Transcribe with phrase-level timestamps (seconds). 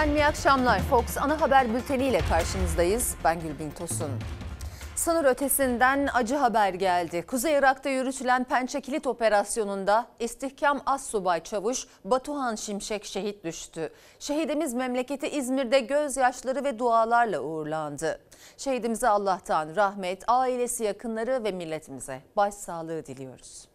[0.00, 0.80] Efendim iyi akşamlar.
[0.80, 3.14] Fox ana haber bülteni ile karşınızdayız.
[3.24, 4.10] Ben Gülbin Tosun.
[4.96, 7.24] Sınır ötesinden acı haber geldi.
[7.26, 13.92] Kuzey Irak'ta yürütülen Pençe Kilit Operasyonu'nda istihkam as subay çavuş Batuhan Şimşek şehit düştü.
[14.18, 18.20] Şehidimiz memleketi İzmir'de gözyaşları ve dualarla uğurlandı.
[18.56, 23.68] Şehidimize Allah'tan rahmet, ailesi, yakınları ve milletimize başsağlığı diliyoruz.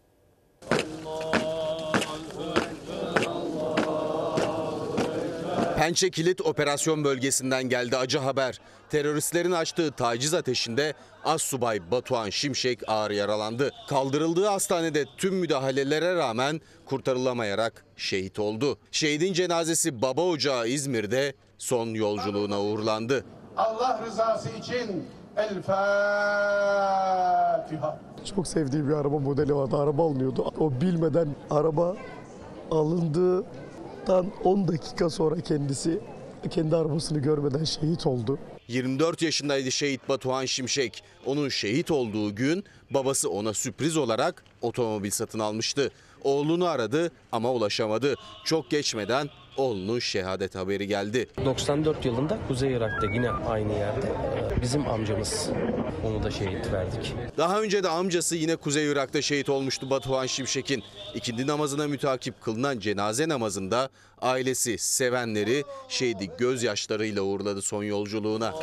[5.76, 8.60] Pençe Kilit operasyon bölgesinden geldi acı haber.
[8.90, 10.94] Teröristlerin açtığı taciz ateşinde
[11.24, 13.70] Assubay Batuhan Şimşek ağır yaralandı.
[13.88, 18.78] Kaldırıldığı hastanede tüm müdahalelere rağmen kurtarılamayarak şehit oldu.
[18.90, 23.24] Şehidin cenazesi Baba Ocağı İzmir'de son yolculuğuna uğurlandı.
[23.56, 26.46] Allah rızası için El Fatiha.
[28.34, 29.76] Çok sevdiğim bir araba modeli vardı.
[29.76, 30.52] Araba alınıyordu.
[30.60, 31.96] O bilmeden araba
[34.10, 36.00] alındığından 10 dakika sonra kendisi
[36.50, 38.38] kendi arabasını görmeden şehit oldu.
[38.68, 41.02] 24 yaşındaydı şehit Batuhan Şimşek.
[41.26, 45.90] Onun şehit olduğu gün babası ona sürpriz olarak otomobil satın almıştı.
[46.24, 48.14] Oğlunu aradı ama ulaşamadı.
[48.44, 51.28] Çok geçmeden oğlunun şehadet haberi geldi.
[51.44, 54.06] 94 yılında Kuzey Irak'ta yine aynı yerde
[54.56, 55.48] e, bizim amcamız
[56.04, 57.14] onu da şehit verdik.
[57.38, 60.82] Daha önce de amcası yine Kuzey Irak'ta şehit olmuştu Batuhan Şimşek'in.
[61.14, 63.88] İkindi namazına mütakip kılınan cenaze namazında
[64.22, 68.54] ailesi, sevenleri şehidi gözyaşlarıyla uğurladı son yolculuğuna.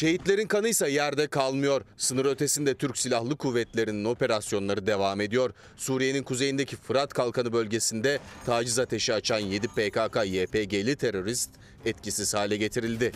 [0.00, 1.82] Şehitlerin kanıysa yerde kalmıyor.
[1.96, 5.50] Sınır ötesinde Türk Silahlı Kuvvetleri'nin operasyonları devam ediyor.
[5.76, 11.50] Suriye'nin kuzeyindeki Fırat Kalkanı bölgesinde taciz ateşi açan 7 PKK-YPG'li terörist
[11.84, 13.12] etkisiz hale getirildi.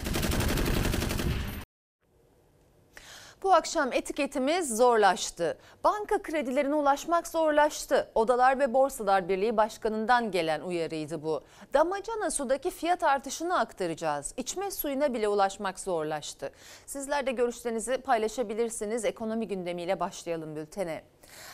[3.45, 5.59] Bu akşam etiketimiz zorlaştı.
[5.85, 8.11] Banka kredilerine ulaşmak zorlaştı.
[8.15, 11.45] Odalar ve Borsalar Birliği Başkanı'ndan gelen uyarıydı bu.
[11.75, 14.35] Damacana sudaki fiyat artışını aktaracağız.
[14.37, 16.51] İçme suyuna bile ulaşmak zorlaştı.
[16.87, 19.05] Sizler de görüşlerinizi paylaşabilirsiniz.
[19.05, 21.03] Ekonomi gündemiyle başlayalım bültene.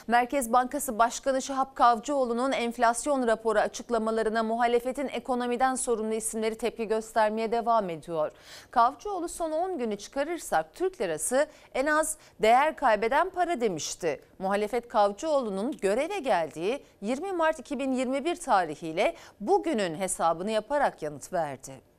[0.06, 7.90] Merkez Bankası Başkanı Şahap Kavcıoğlu'nun enflasyon raporu açıklamalarına muhalefetin ekonomiden sorumlu isimleri tepki göstermeye devam
[7.90, 8.30] ediyor.
[8.70, 14.20] Kavcıoğlu son 10 günü çıkarırsak Türk lirası en az değer kaybeden para demişti.
[14.38, 21.89] Muhalefet Kavcıoğlu'nun göreve geldiği 20 Mart 2021 tarihiyle bugünün hesabını yaparak yanıt verdi.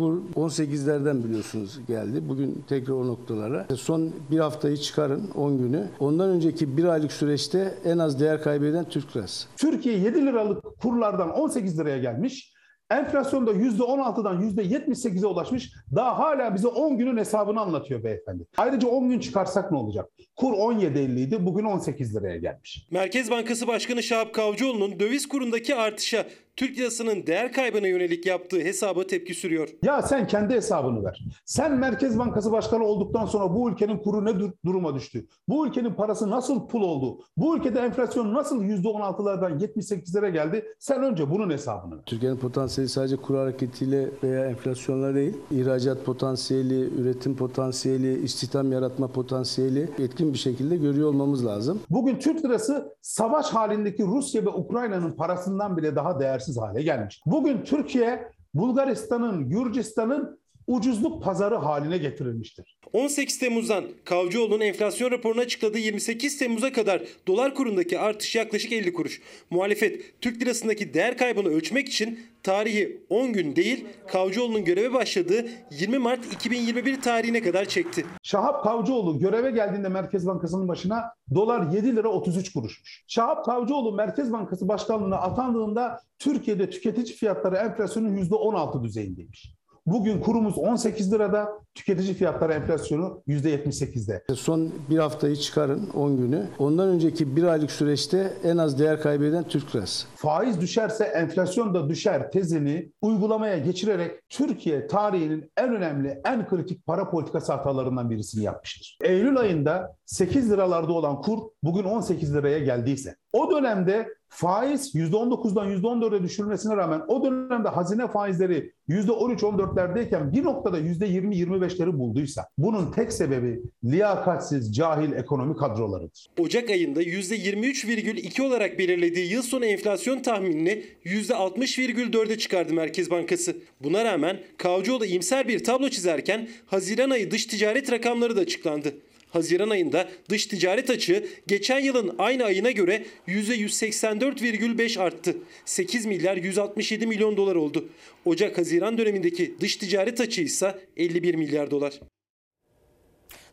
[0.00, 2.28] Bu 18'lerden biliyorsunuz geldi.
[2.28, 3.66] Bugün tekrar o noktalara.
[3.76, 5.88] Son bir haftayı çıkarın 10 günü.
[6.00, 9.48] Ondan önceki bir aylık süreçte en az değer kaybeden Türk lirası.
[9.56, 12.54] Türkiye 7 liralık kurlardan 18 liraya gelmiş.
[12.90, 15.72] Enflasyonda %16'dan %78'e ulaşmış.
[15.94, 18.44] Daha hala bize 10 günün hesabını anlatıyor beyefendi.
[18.56, 20.06] Ayrıca 10 gün çıkarsak ne olacak?
[20.36, 21.46] Kur 17.50 idi.
[21.46, 22.86] Bugün 18 liraya gelmiş.
[22.90, 29.06] Merkez Bankası Başkanı Şahap Kavcıoğlu'nun döviz kurundaki artışa Türk lirasının değer kaybına yönelik yaptığı hesaba
[29.06, 29.68] tepki sürüyor.
[29.82, 31.24] Ya sen kendi hesabını ver.
[31.44, 35.26] Sen Merkez Bankası Başkanı olduktan sonra bu ülkenin kuru ne dur- duruma düştü?
[35.48, 37.18] Bu ülkenin parası nasıl pul oldu?
[37.36, 40.64] Bu ülkede enflasyon nasıl %16'lardan 78'lere geldi?
[40.78, 42.02] Sen önce bunun hesabını ver.
[42.06, 49.88] Türkiye'nin potansiyeli sadece kur hareketiyle veya enflasyonla değil, ihracat potansiyeli, üretim potansiyeli, istihdam yaratma potansiyeli
[49.98, 51.80] etkin bir şekilde görüyor olmamız lazım.
[51.90, 57.22] Bugün Türk lirası savaş halindeki Rusya ve Ukrayna'nın parasından bile daha değersiz hale gelmiş.
[57.26, 62.78] Bugün Türkiye Bulgaristan'ın, Gürcistan'ın ucuzluk pazarı haline getirilmiştir.
[62.92, 69.20] 18 Temmuz'dan Kavcıoğlu'nun enflasyon raporunu açıkladığı 28 Temmuz'a kadar dolar kurundaki artış yaklaşık 50 kuruş.
[69.50, 75.98] Muhalefet Türk lirasındaki değer kaybını ölçmek için tarihi 10 gün değil Kavcıoğlu'nun göreve başladığı 20
[75.98, 78.06] Mart 2021 tarihine kadar çekti.
[78.22, 81.04] Şahap Kavcıoğlu göreve geldiğinde Merkez Bankası'nın başına
[81.34, 83.04] dolar 7 lira 33 kuruşmuş.
[83.08, 89.54] Şahap Kavcıoğlu Merkez Bankası Başkanlığı'na atandığında Türkiye'de tüketici fiyatları enflasyonun %16 düzeyindeymiş.
[89.86, 94.24] Bugün kurumuz 18 lirada, tüketici fiyatları enflasyonu %78'de.
[94.34, 96.46] Son bir haftayı çıkarın 10 günü.
[96.58, 100.06] Ondan önceki bir aylık süreçte en az değer kaybeden Türk lirası.
[100.16, 107.10] Faiz düşerse enflasyon da düşer tezini uygulamaya geçirerek Türkiye tarihinin en önemli, en kritik para
[107.10, 108.98] politikası hatalarından birisini yapmıştır.
[109.02, 116.22] Eylül ayında 8 liralarda olan kur bugün 18 liraya geldiyse, o dönemde faiz %19'dan %14'e
[116.22, 124.76] düşürülmesine rağmen o dönemde hazine faizleri %13-14'lerdeyken bir noktada %20-25'leri bulduysa bunun tek sebebi liyakatsiz,
[124.76, 126.26] cahil ekonomi kadrolarıdır.
[126.38, 133.56] Ocak ayında %23,2 olarak belirlediği yıl sonu enflasyon tahminini %60,4'e çıkardı Merkez Bankası.
[133.80, 138.94] Buna rağmen Kavcıoğlu iyimser bir tablo çizerken Haziran ayı dış ticaret rakamları da açıklandı.
[139.34, 145.36] Haziran ayında dış ticaret açığı geçen yılın aynı ayına göre %184,5 arttı.
[145.64, 147.88] 8 milyar 167 milyon dolar oldu.
[148.24, 152.00] Ocak-Haziran dönemindeki dış ticaret açığı ise 51 milyar dolar.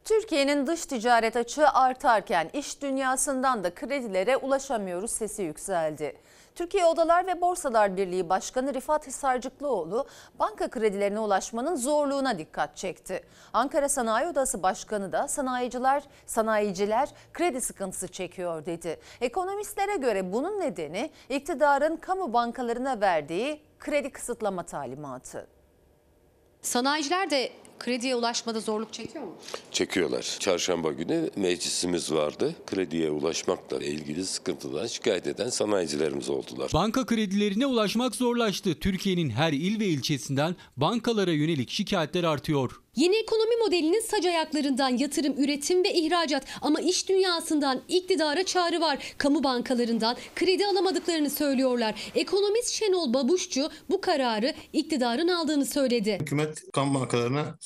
[0.06, 6.16] Türkiye'nin dış ticaret açığı artarken iş dünyasından da kredilere ulaşamıyoruz sesi yükseldi.
[6.56, 10.08] Türkiye Odalar ve Borsalar Birliği Başkanı Rifat Hisarcıklıoğlu
[10.40, 13.24] banka kredilerine ulaşmanın zorluğuna dikkat çekti.
[13.54, 19.00] Ankara Sanayi Odası Başkanı da sanayiciler, sanayiciler kredi sıkıntısı çekiyor dedi.
[19.22, 25.48] Ekonomistlere göre bunun nedeni iktidarın kamu bankalarına verdiği kredi kısıtlama talimatı.
[26.62, 27.52] Sanayiciler de
[27.82, 29.36] krediye ulaşmada zorluk çekiyor mu?
[29.72, 30.38] çekiyorlar.
[30.40, 32.56] Çarşamba günü meclisimiz vardı.
[32.68, 36.72] Krediye ulaşmakla ilgili sıkıntıdan şikayet eden sanayicilerimiz oldular.
[36.74, 38.76] Banka kredilerine ulaşmak zorlaştı.
[38.80, 42.81] Türkiye'nin her il ve ilçesinden bankalara yönelik şikayetler artıyor.
[42.96, 49.14] Yeni ekonomi modelinin sac ayaklarından yatırım, üretim ve ihracat ama iş dünyasından iktidara çağrı var.
[49.18, 52.12] Kamu bankalarından kredi alamadıklarını söylüyorlar.
[52.16, 56.18] Ekonomist Şenol Babuşçu bu kararı iktidarın aldığını söyledi.
[56.22, 57.58] Hükümet kamu bankalarına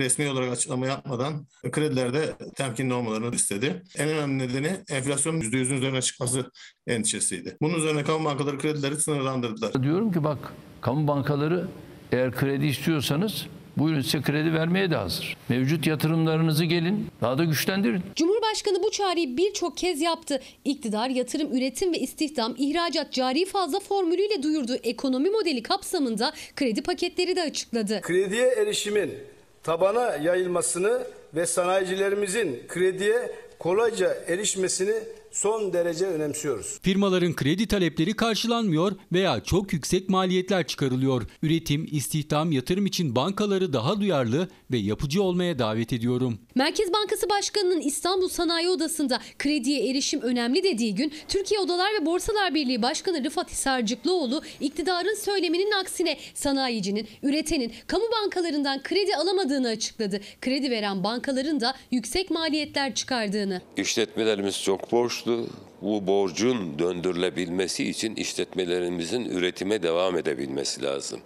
[0.00, 3.82] resmi olarak açıklama yapmadan kredilerde temkinli olmalarını istedi.
[3.98, 6.50] En önemli nedeni enflasyonun %100'ün üzerine çıkması
[6.86, 7.56] endişesiydi.
[7.62, 9.82] Bunun üzerine kamu bankaları kredileri sınırlandırdılar.
[9.82, 11.68] Diyorum ki bak kamu bankaları
[12.12, 13.46] eğer kredi istiyorsanız
[13.78, 15.36] buyurun size kredi vermeye de hazır.
[15.48, 18.02] Mevcut yatırımlarınızı gelin daha da güçlendirin.
[18.16, 20.40] Cumhurbaşkanı bu çağrıyı birçok kez yaptı.
[20.64, 27.36] İktidar yatırım, üretim ve istihdam, ihracat, cari fazla formülüyle duyurduğu ekonomi modeli kapsamında kredi paketleri
[27.36, 28.00] de açıkladı.
[28.00, 29.14] Krediye erişimin
[29.62, 31.02] tabana yayılmasını
[31.34, 34.94] ve sanayicilerimizin krediye kolayca erişmesini
[35.32, 36.78] son derece önemsiyoruz.
[36.82, 41.22] Firmaların kredi talepleri karşılanmıyor veya çok yüksek maliyetler çıkarılıyor.
[41.42, 46.38] Üretim, istihdam, yatırım için bankaları daha duyarlı ve yapıcı olmaya davet ediyorum.
[46.54, 52.54] Merkez Bankası Başkanı'nın İstanbul Sanayi Odası'nda krediye erişim önemli dediği gün Türkiye Odalar ve Borsalar
[52.54, 60.20] Birliği Başkanı Rıfat Hisarcıklıoğlu iktidarın söyleminin aksine sanayicinin, üretenin kamu bankalarından kredi alamadığını açıkladı.
[60.40, 63.62] Kredi veren bankaların da yüksek maliyetler çıkardığını.
[63.76, 65.46] İşletmelerimiz çok borçlu.
[65.82, 71.20] Bu borcun döndürülebilmesi için işletmelerimizin üretime devam edebilmesi lazım.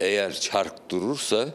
[0.00, 1.48] Eğer çark durursa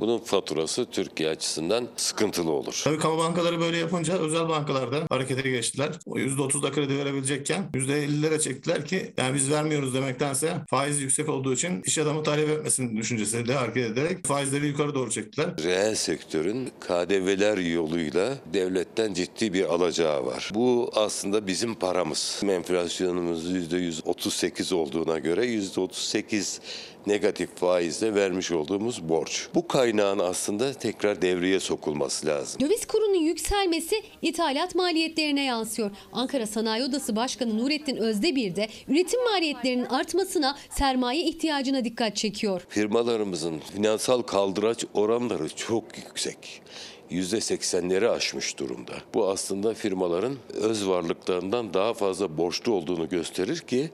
[0.00, 2.80] bunun faturası Türkiye açısından sıkıntılı olur.
[2.84, 5.90] Tabii kamu bankaları böyle yapınca özel bankalarda harekete geçtiler.
[6.06, 11.82] O %30'da kredi verebilecekken %50'lere çektiler ki yani biz vermiyoruz demektense faiz yüksek olduğu için
[11.84, 15.48] iş adamı talep etmesin düşüncesiyle hareket ederek faizleri yukarı doğru çektiler.
[15.64, 20.50] Reel sektörün KDV'ler yoluyla devletten ciddi bir alacağı var.
[20.54, 22.40] Bu aslında bizim paramız.
[22.54, 26.60] Enflasyonumuz %138 olduğuna göre %38
[27.06, 29.48] negatif faizle vermiş olduğumuz borç.
[29.54, 32.60] Bu kaynağın aslında tekrar devreye sokulması lazım.
[32.60, 35.90] Döviz kurunun yükselmesi ithalat maliyetlerine yansıyor.
[36.12, 42.66] Ankara Sanayi Odası Başkanı Nurettin Özdebir de üretim maliyetlerinin artmasına, sermaye ihtiyacına dikkat çekiyor.
[42.68, 46.62] Firmalarımızın finansal kaldıraç oranları çok yüksek.
[47.10, 48.92] %80'leri aşmış durumda.
[49.14, 53.90] Bu aslında firmaların öz varlıklarından daha fazla borçlu olduğunu gösterir ki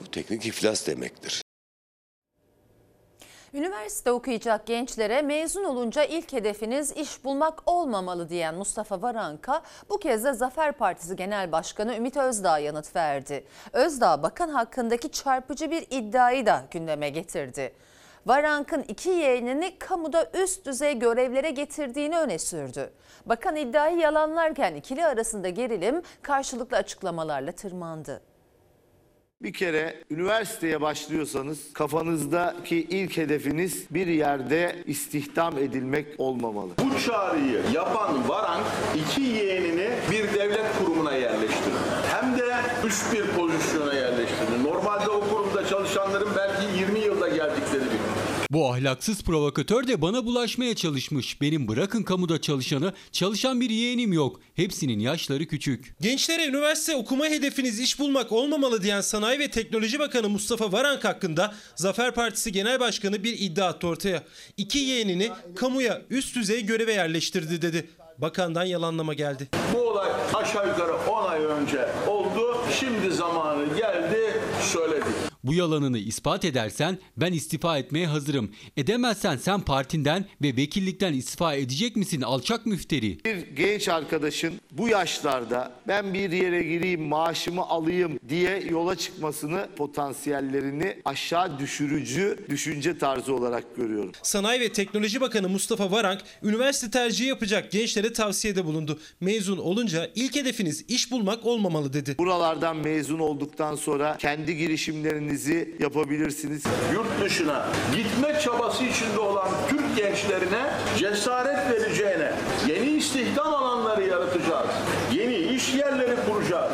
[0.00, 1.45] bu teknik iflas demektir.
[3.56, 10.24] Üniversite okuyacak gençlere mezun olunca ilk hedefiniz iş bulmak olmamalı diyen Mustafa Varanka bu kez
[10.24, 13.44] de Zafer Partisi Genel Başkanı Ümit Özdağ yanıt verdi.
[13.72, 17.72] Özdağ bakan hakkındaki çarpıcı bir iddiayı da gündeme getirdi.
[18.26, 22.90] Varank'ın iki yeğenini kamuda üst düzey görevlere getirdiğini öne sürdü.
[23.26, 28.20] Bakan iddiayı yalanlarken ikili arasında gerilim karşılıklı açıklamalarla tırmandı.
[29.42, 36.70] Bir kere üniversiteye başlıyorsanız kafanızdaki ilk hedefiniz bir yerde istihdam edilmek olmamalı.
[36.78, 38.66] Bu çağrıyı yapan Varank
[38.96, 41.76] iki yeğenini bir devlet kurumuna yerleştirdi.
[42.10, 42.46] Hem de
[42.86, 44.64] üst bir pozisyona yerleştirdi.
[44.64, 47.15] Normalde o kurumda çalışanların belki 20 yılda geldikleri bir
[48.50, 51.40] Bu ahlaksız provokatör de bana bulaşmaya çalışmış.
[51.40, 54.40] Benim bırakın kamuda çalışanı, çalışan bir yeğenim yok.
[54.54, 55.94] Hepsinin yaşları küçük.
[56.00, 61.54] Gençlere üniversite okuma hedefiniz iş bulmak olmamalı diyen Sanayi ve Teknoloji Bakanı Mustafa Varank hakkında
[61.74, 64.22] Zafer Partisi Genel Başkanı bir iddia attı ortaya.
[64.56, 67.90] İki yeğenini kamuya üst düzey göreve yerleştirdi dedi.
[68.18, 69.48] Bakandan yalanlama geldi.
[69.74, 72.56] Bu olay aşağı yukarı 10 ay önce oldu.
[72.80, 75.05] Şimdi zamanı geldi söyledik.
[75.46, 78.50] Bu yalanını ispat edersen ben istifa etmeye hazırım.
[78.76, 83.24] Edemezsen sen partinden ve vekillikten istifa edecek misin alçak müfteri?
[83.24, 90.96] Bir genç arkadaşın bu yaşlarda ben bir yere gireyim maaşımı alayım diye yola çıkmasını potansiyellerini
[91.04, 94.12] aşağı düşürücü düşünce tarzı olarak görüyorum.
[94.22, 98.98] Sanayi ve Teknoloji Bakanı Mustafa Varank, üniversite tercihi yapacak gençlere tavsiyede bulundu.
[99.20, 102.14] Mezun olunca ilk hedefiniz iş bulmak olmamalı dedi.
[102.18, 105.35] Buralardan mezun olduktan sonra kendi girişimlerinizi
[105.80, 106.62] yapabilirsiniz.
[106.94, 107.66] Yurt dışına
[107.96, 112.32] gitme çabası içinde olan Türk gençlerine cesaret vereceğine
[112.68, 114.70] yeni istihdam alanları yaratacağız.
[115.12, 116.72] Yeni iş yerleri kuracağız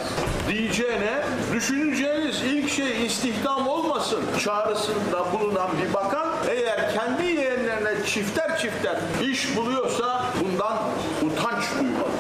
[0.49, 8.97] diyeceğine düşüneceğiniz ilk şey istihdam olmasın çağrısında bulunan bir bakan eğer kendi yeğenlerine çifter çifter
[9.23, 10.79] iş buluyorsa bundan
[11.23, 12.12] utanç duymalıdır.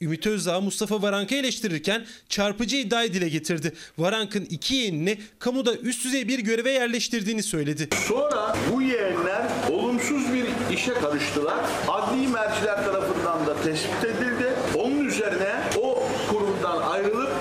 [0.00, 3.72] Ümit Özdağ Mustafa Varank'ı eleştirirken çarpıcı iddiayı dile getirdi.
[3.98, 7.88] Varank'ın iki yeğenini kamuda üst düzey bir göreve yerleştirdiğini söyledi.
[8.08, 11.64] Sonra bu yeğenler olumsuz bir işe karıştılar.
[11.88, 14.54] Adli merciler tarafından da tespit edildi.
[14.74, 17.32] Onun üzerine o kurumdan ayrılıp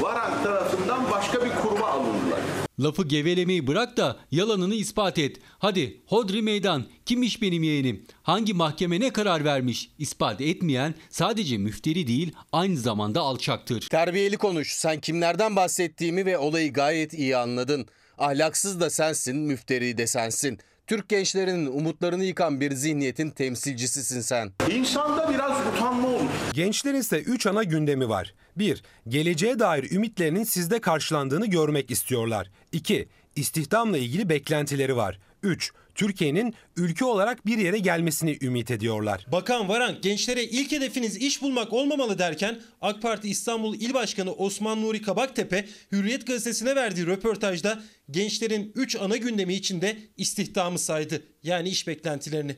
[0.00, 2.40] Varank tarafından başka bir kuruma alındılar.
[2.80, 5.36] Lafı gevelemeyi bırak da yalanını ispat et.
[5.58, 6.86] Hadi hodri meydan.
[7.06, 8.04] Kimmiş benim yeğenim?
[8.22, 9.90] Hangi mahkeme ne karar vermiş?
[9.98, 13.88] İspat etmeyen sadece müfteri değil aynı zamanda alçaktır.
[13.90, 14.72] Terbiyeli konuş.
[14.72, 17.86] Sen kimlerden bahsettiğimi ve olayı gayet iyi anladın.
[18.18, 20.58] Ahlaksız da sensin, müfteri de sensin.
[20.90, 24.52] Türk gençlerinin umutlarını yıkan bir zihniyetin temsilcisisin sen.
[24.70, 26.30] İnsanda biraz utanma olur.
[26.52, 28.34] Gençlerin ise 3 ana gündemi var.
[28.56, 28.82] 1.
[29.08, 32.50] Geleceğe dair ümitlerinin sizde karşılandığını görmek istiyorlar.
[32.72, 33.08] 2.
[33.36, 35.18] İstihdamla ilgili beklentileri var.
[35.42, 35.72] 3.
[36.00, 39.26] Türkiye'nin ülke olarak bir yere gelmesini ümit ediyorlar.
[39.32, 44.82] Bakan Varank gençlere ilk hedefiniz iş bulmak olmamalı derken AK Parti İstanbul İl Başkanı Osman
[44.82, 51.22] Nuri Kabaktepe Hürriyet gazetesine verdiği röportajda gençlerin 3 ana gündemi içinde istihdamı saydı.
[51.42, 52.56] Yani iş beklentilerini.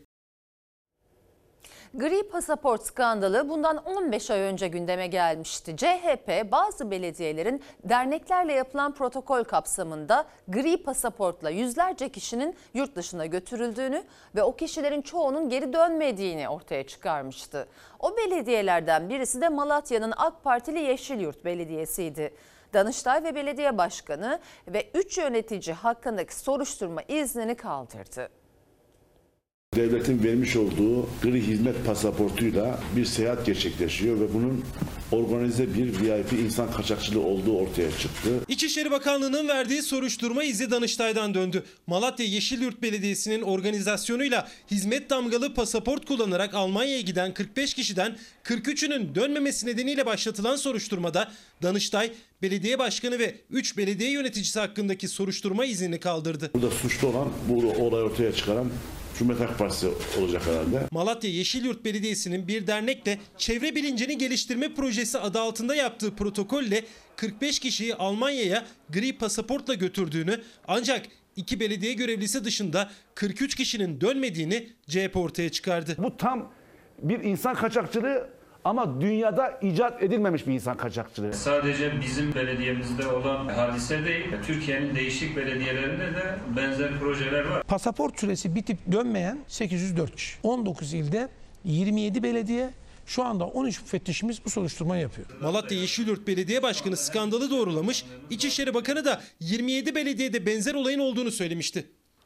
[1.94, 5.76] Gri pasaport skandalı bundan 15 ay önce gündeme gelmişti.
[5.76, 14.42] CHP bazı belediyelerin derneklerle yapılan protokol kapsamında gri pasaportla yüzlerce kişinin yurt dışına götürüldüğünü ve
[14.42, 17.68] o kişilerin çoğunun geri dönmediğini ortaya çıkarmıştı.
[18.00, 22.34] O belediyelerden birisi de Malatya'nın AK Partili Yeşilyurt Belediyesi'ydi.
[22.74, 28.41] Danıştay ve Belediye Başkanı ve 3 yönetici hakkındaki soruşturma iznini kaldırdı.
[29.76, 34.64] Devletin vermiş olduğu gri hizmet pasaportuyla bir seyahat gerçekleşiyor ve bunun
[35.12, 38.30] organize bir VIP insan kaçakçılığı olduğu ortaya çıktı.
[38.48, 41.62] İçişleri Bakanlığı'nın verdiği soruşturma izi Danıştay'dan döndü.
[41.86, 50.06] Malatya Yeşilyurt Belediyesi'nin organizasyonuyla hizmet damgalı pasaport kullanarak Almanya'ya giden 45 kişiden 43'ünün dönmemesi nedeniyle
[50.06, 52.12] başlatılan soruşturmada Danıştay,
[52.42, 56.50] belediye başkanı ve 3 belediye yöneticisi hakkındaki soruşturma iznini kaldırdı.
[56.54, 58.68] Burada suçlu olan bu olay ortaya çıkaran
[59.18, 59.88] Cumhuriyet Halk Partisi
[60.20, 60.88] olacak herhalde.
[60.90, 66.84] Malatya Yeşilyurt Belediyesi'nin bir dernekle çevre bilincini geliştirme projesi adı altında yaptığı protokolle
[67.16, 75.16] 45 kişiyi Almanya'ya gri pasaportla götürdüğünü ancak iki belediye görevlisi dışında 43 kişinin dönmediğini CHP
[75.16, 75.96] ortaya çıkardı.
[75.98, 76.52] Bu tam
[77.02, 78.28] bir insan kaçakçılığı
[78.64, 81.32] ama dünyada icat edilmemiş bir insan kaçakçılığı.
[81.32, 87.62] Sadece bizim belediyemizde olan hadise değil, Türkiye'nin değişik belediyelerinde de benzer projeler var.
[87.62, 90.38] Pasaport süresi bitip dönmeyen 804 kişi.
[90.42, 91.28] 19 ilde
[91.64, 92.70] 27 belediye
[93.06, 95.26] şu anda 13 müfettişimiz bu soruşturmayı yapıyor.
[95.40, 101.84] Malatya Yeşilyurt Belediye Başkanı skandalı doğrulamış, İçişleri Bakanı da 27 belediyede benzer olayın olduğunu söylemişti.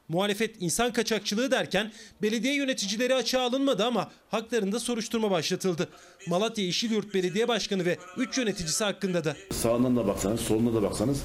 [0.08, 5.88] Muhalefet insan kaçakçılığı derken belediye yöneticileri açığa alınmadı ama haklarında soruşturma başlatıldı.
[6.26, 9.36] Malatya Yeşilyurt Belediye Başkanı ve 3 yöneticisi hakkında da.
[9.50, 11.22] Sağından da baksanız, soluna da baksanız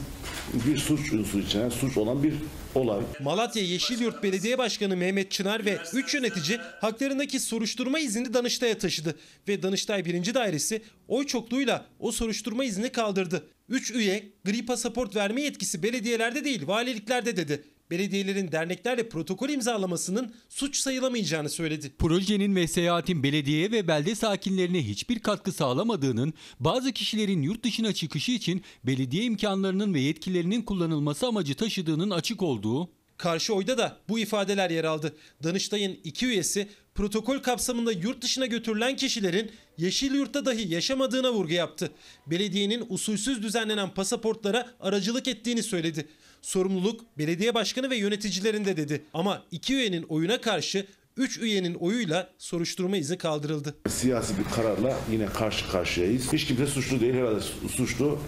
[0.68, 2.34] bir suç unsuru içeren, suç olan bir
[2.76, 3.02] olay.
[3.20, 9.16] Malatya Yeşilyurt Belediye Başkanı Mehmet Çınar ve 3 yönetici haklarındaki soruşturma iznini Danıştay'a taşıdı.
[9.48, 10.34] Ve Danıştay 1.
[10.34, 13.48] Dairesi oy çokluğuyla o soruşturma izni kaldırdı.
[13.70, 17.64] 3 üye gri pasaport verme yetkisi belediyelerde değil valiliklerde dedi.
[17.92, 21.92] Belediyelerin derneklerle protokol imzalamasının suç sayılamayacağını söyledi.
[22.00, 28.32] Projenin ve seyahatin belediyeye ve belde sakinlerine hiçbir katkı sağlamadığının, bazı kişilerin yurt dışına çıkışı
[28.32, 32.90] için belediye imkanlarının ve yetkilerinin kullanılması amacı taşıdığının açık olduğu,
[33.22, 35.16] Karşı oyda da bu ifadeler yer aldı.
[35.44, 41.92] Danıştay'ın iki üyesi protokol kapsamında yurt dışına götürülen kişilerin yeşil yurtta dahi yaşamadığına vurgu yaptı.
[42.28, 46.08] Belediyenin usulsüz düzenlenen pasaportlara aracılık ettiğini söyledi.
[46.42, 49.02] Sorumluluk belediye başkanı ve yöneticilerinde dedi.
[49.14, 50.86] Ama iki üyenin oyuna karşı
[51.18, 53.76] 3 üyenin oyuyla soruşturma izni kaldırıldı.
[53.90, 56.34] Siyasi bir kararla yine karşı karşıyayız.
[56.34, 57.42] Hiç kimse suçlu değil herhalde
[57.76, 58.20] suçlu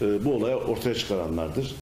[0.00, 1.74] e, bu olaya ortaya çıkaranlardır.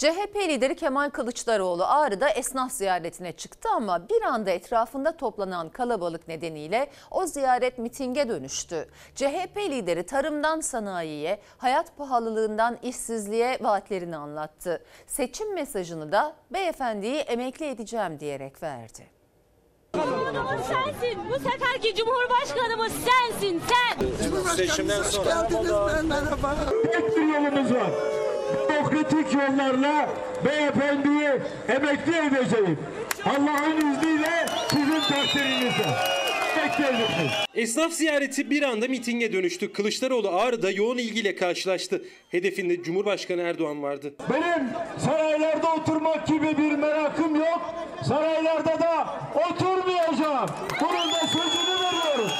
[0.00, 6.90] CHP lideri Kemal Kılıçdaroğlu Ağrı'da esnaf ziyaretine çıktı ama bir anda etrafında toplanan kalabalık nedeniyle
[7.10, 8.88] o ziyaret mitinge dönüştü.
[9.14, 14.84] CHP lideri tarımdan sanayiye, hayat pahalılığından işsizliğe vaatlerini anlattı.
[15.06, 19.06] Seçim mesajını da beyefendiyi emekli edeceğim diyerek verdi.
[19.94, 21.30] Cumhurbaşkanımız sensin.
[21.30, 24.56] Bu seferki Cumhurbaşkanımız sensin sen.
[24.56, 26.02] Seçimden sonra.
[26.02, 26.56] merhaba.
[26.92, 27.90] Tek bir yolumuz var.
[28.90, 30.08] Demokratik yollarla
[30.44, 31.30] beyefendiyi
[31.68, 32.78] emekli edeceğim.
[33.24, 35.86] Allah'ın izniyle sizin takdirinizle.
[37.54, 39.72] Esnaf ziyareti bir anda mitinge dönüştü.
[39.72, 42.02] Kılıçdaroğlu Ağrı'da yoğun ilgiyle karşılaştı.
[42.30, 44.14] Hedefinde Cumhurbaşkanı Erdoğan vardı.
[44.32, 44.68] Benim
[44.98, 47.74] saraylarda oturmak gibi bir merakım yok.
[48.08, 50.48] Saraylarda da oturmayacağım.
[50.80, 52.30] Bunun da sözünü veriyorum.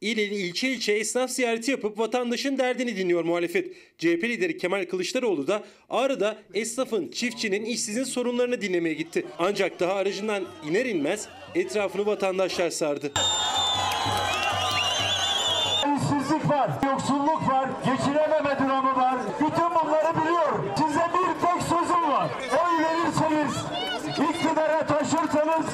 [0.00, 3.72] İl il ilçe ilçe esnaf ziyareti yapıp vatandaşın derdini dinliyor muhalefet.
[3.98, 9.26] CHP lideri Kemal Kılıçdaroğlu da Ağrı'da esnafın, çiftçinin, işsizin sorunlarını dinlemeye gitti.
[9.38, 13.12] Ancak daha aracından iner inmez etrafını vatandaşlar sardı.
[15.96, 19.18] İşsizlik var, yoksulluk var, geçinememe durumu var.
[19.34, 20.70] Bütün bunları biliyorum.
[20.76, 22.30] Size bir tek sözüm var.
[22.52, 23.54] Oy verirseniz,
[24.30, 25.66] iktidara taşırsanız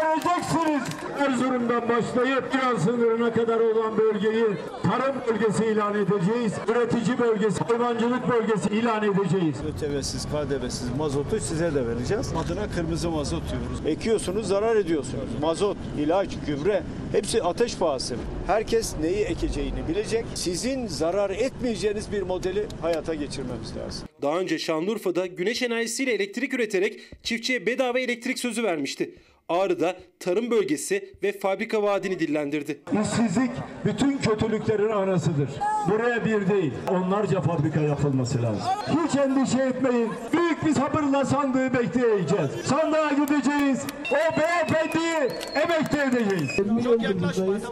[0.00, 0.82] göreceksiniz.
[1.18, 4.44] Erzurum'dan başlayıp İran sınırına kadar olan bölgeyi
[4.82, 6.52] tarım bölgesi ilan edeceğiz.
[6.68, 9.56] Üretici bölgesi, hayvancılık bölgesi ilan edeceğiz.
[9.68, 12.32] ÖTV'siz, KDV'siz mazotu size de vereceğiz.
[12.44, 13.86] Adına kırmızı mazot diyoruz.
[13.86, 15.28] Ekiyorsunuz, zarar ediyorsunuz.
[15.40, 16.82] Mazot, ilaç, gübre
[17.12, 18.16] hepsi ateş pahası.
[18.46, 20.24] Herkes neyi ekeceğini bilecek.
[20.34, 24.08] Sizin zarar etmeyeceğiniz bir modeli hayata geçirmemiz lazım.
[24.22, 29.14] Daha önce Şanlıurfa'da güneş enerjisiyle elektrik üreterek çiftçiye bedava elektrik sözü vermişti.
[29.48, 32.80] Ağrı'da tarım bölgesi ve fabrika vaadini dillendirdi.
[33.02, 33.50] İşsizlik
[33.84, 35.48] bütün kötülüklerin anasıdır.
[35.90, 38.62] Buraya bir değil, onlarca fabrika yapılması lazım.
[38.88, 40.10] Hiç endişe etmeyin.
[40.32, 42.50] Büyük bir sabırla sandığı bekleyeceğiz.
[42.64, 43.82] Sandığa gideceğiz.
[44.10, 46.58] O beyefendiyi emekli edeceğiz.
[46.58, 47.62] 20 yıldır buradayız.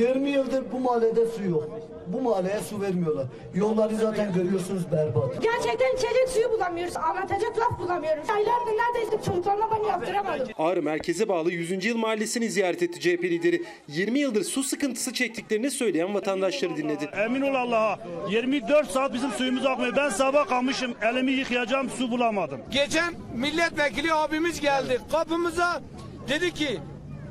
[0.00, 1.68] 20 yıldır bu mahallede su yok.
[2.06, 3.26] Bu mahalleye su vermiyorlar.
[3.54, 5.42] Yolları zaten görüyorsunuz berbat.
[5.42, 6.96] Gerçekten içecek suyu bulamıyoruz.
[6.96, 8.30] Anlatacak laf bulamıyoruz.
[8.30, 10.48] Aylardır neredeyse çocuklarıma ben yaptıramadım.
[10.58, 10.82] Ağrı
[11.20, 11.84] merkeze bağlı 100.
[11.84, 13.62] Yıl Mahallesi'ni ziyaret etti CHP lideri.
[13.88, 17.10] 20 yıldır su sıkıntısı çektiklerini söyleyen vatandaşları dinledi.
[17.24, 17.98] Emin ol Allah'a
[18.30, 19.96] 24 saat bizim suyumuz akmıyor.
[19.96, 22.60] Ben sabah kalmışım elimi yıkayacağım su bulamadım.
[22.70, 25.82] Geçen milletvekili abimiz geldi kapımıza
[26.28, 26.80] dedi ki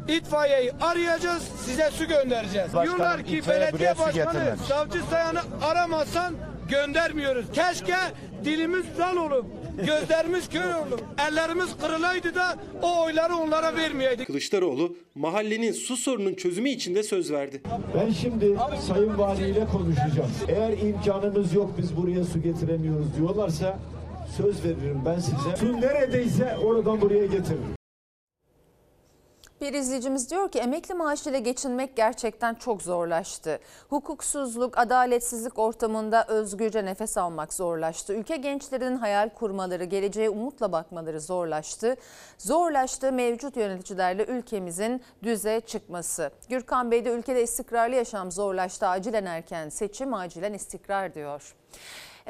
[0.07, 2.73] itfaiyeyi arayacağız size su göndereceğiz.
[2.73, 6.35] Başkanım, Diyorlar ki belediye başkanı savcı sayanı aramazsan
[6.69, 7.45] göndermiyoruz.
[7.53, 7.97] Keşke
[8.45, 9.45] dilimiz zal olup
[9.85, 14.27] gözlerimiz kör olup ellerimiz kırılaydı da o oyları onlara vermeyeydik.
[14.27, 17.61] Kılıçdaroğlu mahallenin su sorunun çözümü için de söz verdi.
[17.95, 20.31] Ben şimdi Sayın Valiyle konuşacağım.
[20.47, 23.79] Eğer imkanımız yok biz buraya su getiremiyoruz diyorlarsa
[24.37, 25.55] söz veririm ben size.
[25.59, 27.78] Su neredeyse oradan buraya getiririm.
[29.61, 33.59] Bir izleyicimiz diyor ki emekli maaşıyla geçinmek gerçekten çok zorlaştı.
[33.89, 38.13] Hukuksuzluk, adaletsizlik ortamında özgürce nefes almak zorlaştı.
[38.13, 41.95] Ülke gençlerinin hayal kurmaları, geleceğe umutla bakmaları zorlaştı.
[42.37, 46.31] Zorlaştı mevcut yöneticilerle ülkemizin düze çıkması.
[46.49, 48.87] Gürkan Bey de ülkede istikrarlı yaşam zorlaştı.
[48.87, 51.55] Acilen erken seçim, acilen istikrar diyor.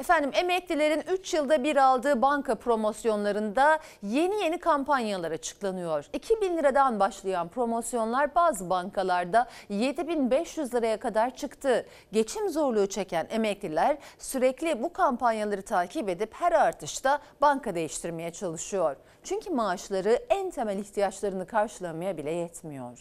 [0.00, 6.04] Efendim emeklilerin 3 yılda bir aldığı banka promosyonlarında yeni yeni kampanyalar açıklanıyor.
[6.12, 11.86] 2000 liradan başlayan promosyonlar bazı bankalarda 7500 liraya kadar çıktı.
[12.12, 18.96] Geçim zorluğu çeken emekliler sürekli bu kampanyaları takip edip her artışta banka değiştirmeye çalışıyor.
[19.24, 22.98] Çünkü maaşları en temel ihtiyaçlarını karşılamaya bile yetmiyor.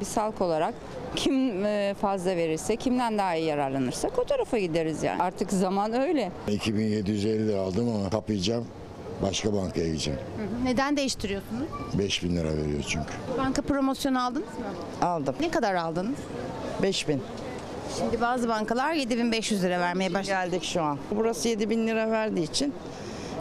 [0.00, 0.74] Biz halk olarak
[1.16, 5.22] kim e, fazla verirse, kimden daha iyi yararlanırsak o tarafa gideriz yani.
[5.22, 6.30] Artık zaman öyle.
[6.48, 8.66] 2750 lira aldım ama kapayacağım.
[9.22, 10.20] Başka bankaya gideceğim.
[10.64, 11.68] Neden değiştiriyorsunuz?
[11.98, 13.12] 5000 lira veriyor çünkü.
[13.38, 15.06] Banka promosyonu aldınız mı?
[15.06, 15.34] Aldım.
[15.40, 16.16] Ne kadar aldınız?
[16.82, 17.22] 5000.
[17.98, 20.26] Şimdi bazı bankalar 7500 lira vermeye başladı.
[20.44, 20.98] Geldik şu an.
[21.10, 22.74] Burası 7000 lira verdiği için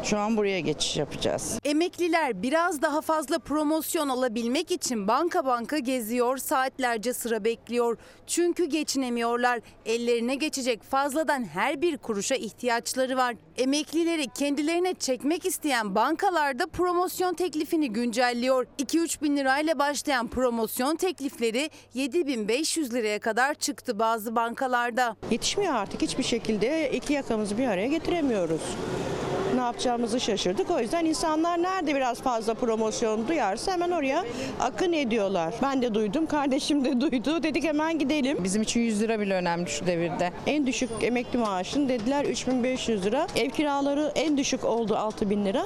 [0.03, 1.59] şu an buraya geçiş yapacağız.
[1.63, 7.97] Emekliler biraz daha fazla promosyon alabilmek için banka banka geziyor, saatlerce sıra bekliyor.
[8.27, 9.59] Çünkü geçinemiyorlar.
[9.85, 13.35] Ellerine geçecek fazladan her bir kuruşa ihtiyaçları var.
[13.57, 18.67] Emeklileri kendilerine çekmek isteyen bankalarda promosyon teklifini güncelliyor.
[18.79, 25.15] 2-3 bin lirayla başlayan promosyon teklifleri 7500 liraya kadar çıktı bazı bankalarda.
[25.31, 28.61] Yetişmiyor artık hiçbir şekilde iki yakamızı bir araya getiremiyoruz.
[29.61, 30.71] Ne yapacağımızı şaşırdık.
[30.71, 34.25] O yüzden insanlar nerede biraz fazla promosyon duyarsa hemen oraya
[34.59, 35.53] akın ediyorlar.
[35.61, 37.43] Ben de duydum, kardeşim de duydu.
[37.43, 38.43] Dedik hemen gidelim.
[38.43, 40.31] Bizim için 100 lira bile önemli şu devirde.
[40.45, 43.27] En düşük emekli maaşın dediler 3500 lira.
[43.35, 45.65] Ev kiraları en düşük oldu 6000 lira.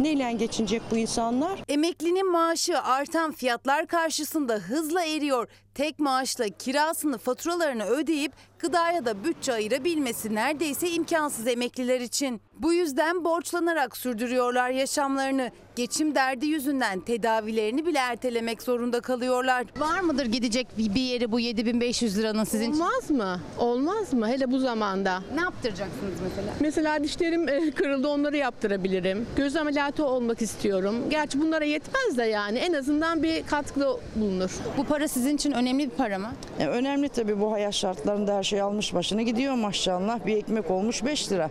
[0.00, 1.58] Neyle geçinecek bu insanlar?
[1.68, 5.48] Emeklinin maaşı artan fiyatlar karşısında hızla eriyor.
[5.76, 12.40] Tek maaşla kirasını, faturalarını ödeyip gıdaya da bütçe ayırabilmesi neredeyse imkansız emekliler için.
[12.58, 15.50] Bu yüzden borçlanarak sürdürüyorlar yaşamlarını.
[15.76, 19.64] Geçim derdi yüzünden tedavilerini bile ertelemek zorunda kalıyorlar.
[19.76, 22.80] Var mıdır gidecek bir yeri bu 7500 liranın sizin için?
[22.80, 23.40] Olmaz mı?
[23.58, 24.28] Olmaz mı?
[24.28, 25.22] Hele bu zamanda.
[25.34, 26.52] Ne yaptıracaksınız mesela?
[26.60, 29.26] Mesela dişlerim e, kırıldı onları yaptırabilirim.
[29.36, 30.96] Göz ameliyatı olmak istiyorum.
[31.10, 34.50] Gerçi bunlara yetmez de yani en azından bir katkıda bulunur.
[34.76, 36.32] Bu para sizin için önemli bir para mı?
[36.58, 40.26] E, önemli tabii bu hayat şartlarında her şey almış başını gidiyor maşallah.
[40.26, 41.50] Bir ekmek olmuş 5 lira.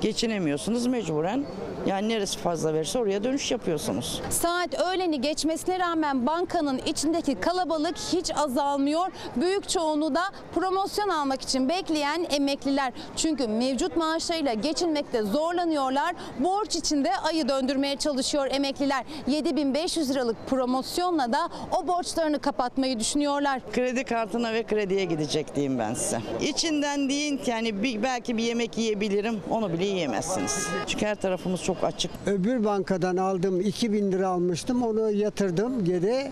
[0.00, 1.44] Geçinemiyorsunuz mecburen.
[1.86, 4.22] Yani neresi fazla verirse oraya dönüş yapıyorsunuz.
[4.30, 9.06] Saat öğleni geçmesine rağmen bankanın içindeki kalabalık hiç azalmıyor.
[9.36, 10.22] Büyük çoğunluğu da
[10.54, 12.92] promosyon almak için bekleyen emekliler.
[13.16, 16.14] Çünkü mevcut maaşlarıyla geçinmekte zorlanıyorlar.
[16.38, 19.04] Borç içinde ayı döndürmeye çalışıyor emekliler.
[19.26, 21.48] 7500 liralık promosyonla da
[21.78, 23.51] o borçlarını kapatmayı düşünüyorlar.
[23.72, 26.20] Kredi kartına ve krediye gidecek diyeyim ben size.
[26.40, 30.68] İçinden deyin ki yani bir, belki bir yemek yiyebilirim onu bile yiyemezsiniz.
[30.86, 32.10] Çünkü her tarafımız çok açık.
[32.26, 36.30] Öbür bankadan aldım 2000 lira almıştım onu yatırdım geri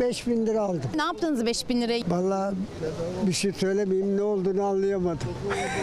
[0.00, 0.90] 5000 lira aldım.
[0.96, 2.04] Ne yaptınız 5000 lirayı?
[2.08, 2.54] Vallahi
[3.26, 5.28] bir şey söylemeyeyim ne olduğunu anlayamadım.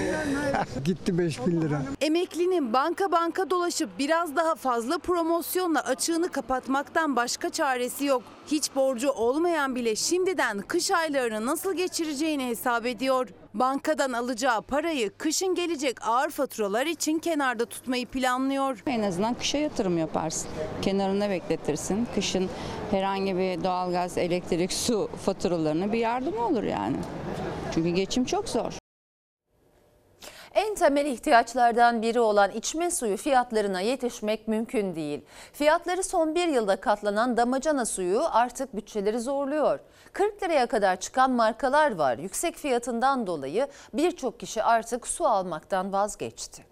[0.86, 1.82] Gitti 5000 lira.
[2.02, 8.24] Emeklinin banka banka dolaşıp biraz daha fazla promosyonla açığını kapatmaktan başka çaresi yok.
[8.48, 13.28] Hiç borcu olmayan bile şimdiden kış aylarını nasıl geçireceğini hesap ediyor.
[13.54, 18.84] Bankadan alacağı parayı kışın gelecek ağır faturalar için kenarda tutmayı planlıyor.
[18.88, 20.50] En azından kışa yatırım yaparsın.
[20.82, 22.08] Kenarında bekletirsin.
[22.16, 22.50] Kışın
[22.92, 26.98] herhangi bir doğalgaz, elektrik, su faturalarına bir yardım olur yani.
[27.74, 28.85] Çünkü geçim çok zor.
[30.56, 35.22] En temel ihtiyaçlardan biri olan içme suyu fiyatlarına yetişmek mümkün değil.
[35.54, 39.80] Fiyatları son bir yılda katlanan damacana suyu artık bütçeleri zorluyor.
[40.13, 42.18] 40 liraya kadar çıkan markalar var.
[42.18, 46.65] Yüksek fiyatından dolayı birçok kişi artık su almaktan vazgeçti.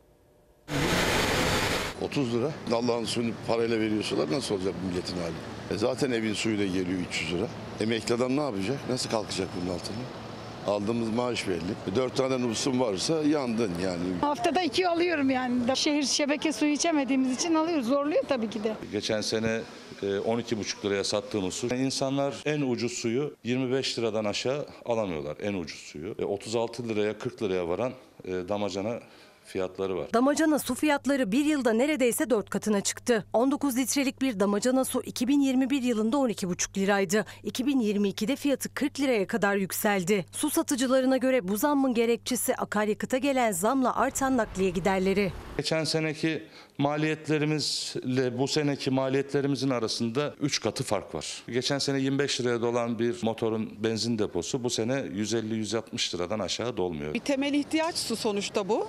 [2.02, 2.52] 30 lira.
[2.74, 5.34] Allah'ın suyunu parayla veriyorsalar nasıl olacak milletin hali?
[5.72, 7.48] E zaten evin suyu da geliyor 300 lira.
[7.80, 8.78] Emekli adam ne yapacak?
[8.89, 10.23] Nasıl kalkacak bunun altına?
[10.67, 11.95] Aldığımız maaş belli.
[11.95, 14.04] Dört tane nüfusun varsa yandın yani.
[14.21, 15.62] Haftada iki alıyorum yani.
[15.76, 17.88] Şehir şebeke suyu içemediğimiz için alıyoruz.
[17.88, 18.73] Zorluyor tabii ki de.
[18.91, 19.62] Geçen sene
[20.02, 21.67] e, 12,5 liraya sattığımız su.
[21.67, 26.15] İnsanlar en ucuz suyu 25 liradan aşağı alamıyorlar en ucuz suyu.
[26.19, 27.91] E, 36 liraya 40 liraya varan
[28.26, 28.99] e, damacana
[29.45, 30.13] fiyatları var.
[30.13, 33.25] Damacana su fiyatları bir yılda neredeyse 4 katına çıktı.
[33.34, 37.25] 19 litrelik bir damacana su 2021 yılında 12,5 liraydı.
[37.43, 40.25] 2022'de fiyatı 40 liraya kadar yükseldi.
[40.32, 45.32] Su satıcılarına göre bu zammın gerekçesi akaryakıta gelen zamla artan nakliye giderleri.
[45.58, 46.43] Geçen seneki
[46.78, 51.44] maliyetlerimizle bu seneki maliyetlerimizin arasında 3 katı fark var.
[51.50, 57.14] Geçen sene 25 liraya dolan bir motorun benzin deposu bu sene 150-160 liradan aşağı dolmuyor.
[57.14, 58.88] Bir temel ihtiyaç su sonuçta bu.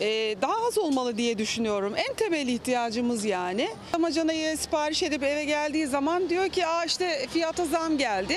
[0.00, 1.92] Ee, daha az olmalı diye düşünüyorum.
[1.96, 3.68] En temel ihtiyacımız yani.
[3.92, 8.34] Damacanayı sipariş edip eve geldiği zaman diyor ki Aa işte fiyata zam geldi.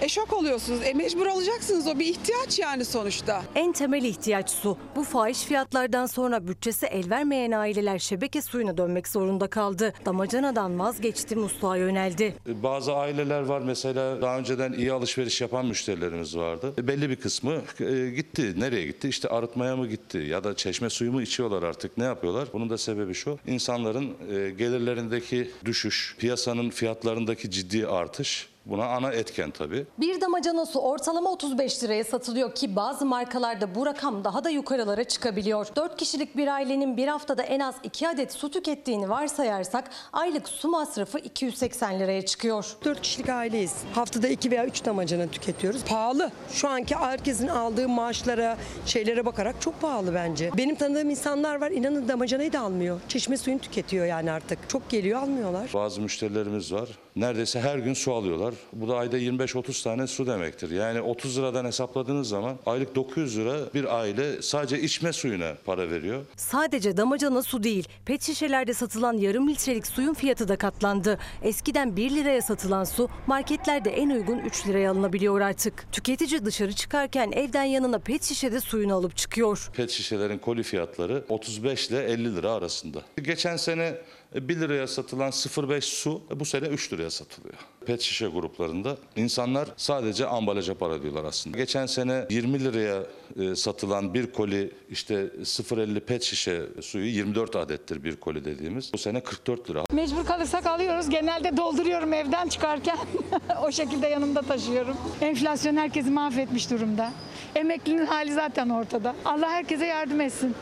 [0.00, 0.80] E şok oluyorsunuz.
[0.84, 3.42] E mecbur alacaksınız o bir ihtiyaç yani sonuçta.
[3.54, 4.78] En temel ihtiyaç su.
[4.96, 9.92] Bu fahiş fiyatlardan sonra bütçesi el vermeyen aileler şebeke suyuna dönmek zorunda kaldı.
[10.06, 12.34] Damacanadan vazgeçti musluğa yöneldi.
[12.48, 16.72] E, Bazı aileler var mesela daha önceden iyi alışveriş yapan müşterilerimiz vardı.
[16.78, 18.60] E, Belli bir kısmı e, gitti.
[18.60, 19.08] Nereye gitti?
[19.08, 22.48] İşte arıtmaya mı gitti ya da çeşme suyu mu içiyorlar artık ne yapıyorlar?
[22.52, 23.38] Bunun da sebebi şu.
[23.46, 24.14] İnsanların
[24.58, 29.86] gelirlerindeki düşüş, piyasanın fiyatlarındaki ciddi artış buna ana etken tabii.
[29.98, 35.04] Bir damacana su ortalama 35 liraya satılıyor ki bazı markalarda bu rakam daha da yukarılara
[35.04, 35.66] çıkabiliyor.
[35.76, 40.68] 4 kişilik bir ailenin bir haftada en az 2 adet su tükettiğini varsayarsak aylık su
[40.68, 42.76] masrafı 280 liraya çıkıyor.
[42.84, 43.74] 4 kişilik aileyiz.
[43.94, 45.84] Haftada 2 veya 3 damacana tüketiyoruz.
[45.84, 46.30] Pahalı.
[46.50, 50.50] Şu anki herkesin aldığı maaşlara, şeylere bakarak çok pahalı bence.
[50.56, 53.00] Benim tanıdığım insanlar var inanın damacanayı da almıyor.
[53.08, 54.68] Çeşme suyunu tüketiyor yani artık.
[54.68, 55.70] Çok geliyor almıyorlar.
[55.74, 56.88] Bazı müşterilerimiz var.
[57.16, 58.54] Neredeyse her gün su alıyorlar.
[58.72, 60.70] Bu da ayda 25-30 tane su demektir.
[60.70, 66.24] Yani 30 liradan hesapladığınız zaman aylık 900 lira bir aile sadece içme suyuna para veriyor.
[66.36, 71.18] Sadece damacana su değil, pet şişelerde satılan yarım litrelik suyun fiyatı da katlandı.
[71.42, 75.86] Eskiden 1 liraya satılan su marketlerde en uygun 3 liraya alınabiliyor artık.
[75.92, 79.70] Tüketici dışarı çıkarken evden yanına pet şişede suyunu alıp çıkıyor.
[79.76, 82.98] Pet şişelerin koli fiyatları 35 ile 50 lira arasında.
[83.22, 83.94] Geçen sene
[84.34, 87.54] 1 liraya satılan 0.5 su bu sene 3 liraya satılıyor.
[87.86, 91.56] Pet şişe gruplarında insanlar sadece ambalaja para diyorlar aslında.
[91.56, 93.02] Geçen sene 20 liraya
[93.40, 98.92] e, satılan bir koli işte 0.50 pet şişe suyu 24 adettir bir koli dediğimiz.
[98.92, 99.84] Bu sene 44 lira.
[99.92, 101.10] Mecbur kalırsak alıyoruz.
[101.10, 102.98] Genelde dolduruyorum evden çıkarken.
[103.62, 104.96] o şekilde yanımda taşıyorum.
[105.20, 107.12] Enflasyon herkesi mahvetmiş durumda.
[107.54, 109.14] Emeklinin hali zaten ortada.
[109.24, 110.54] Allah herkese yardım etsin.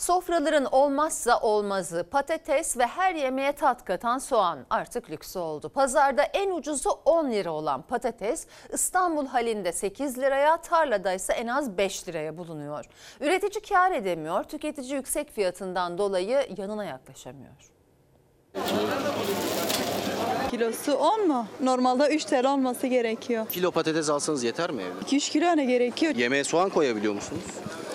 [0.00, 5.68] Sofraların olmazsa olmazı patates ve her yemeğe tat katan soğan artık lüks oldu.
[5.68, 11.78] Pazarda en ucuzu 10 lira olan patates İstanbul halinde 8 liraya, tarlada ise en az
[11.78, 12.84] 5 liraya bulunuyor.
[13.20, 17.52] Üretici kar edemiyor, tüketici yüksek fiyatından dolayı yanına yaklaşamıyor.
[20.50, 21.46] Kilosu 10 mu?
[21.60, 23.46] Normalde 3 TL olması gerekiyor.
[23.48, 25.16] Kilo patates alsanız yeter mi evde?
[25.16, 26.14] 2-3 kilo ne gerekiyor?
[26.14, 27.42] Yemeğe soğan koyabiliyor musunuz?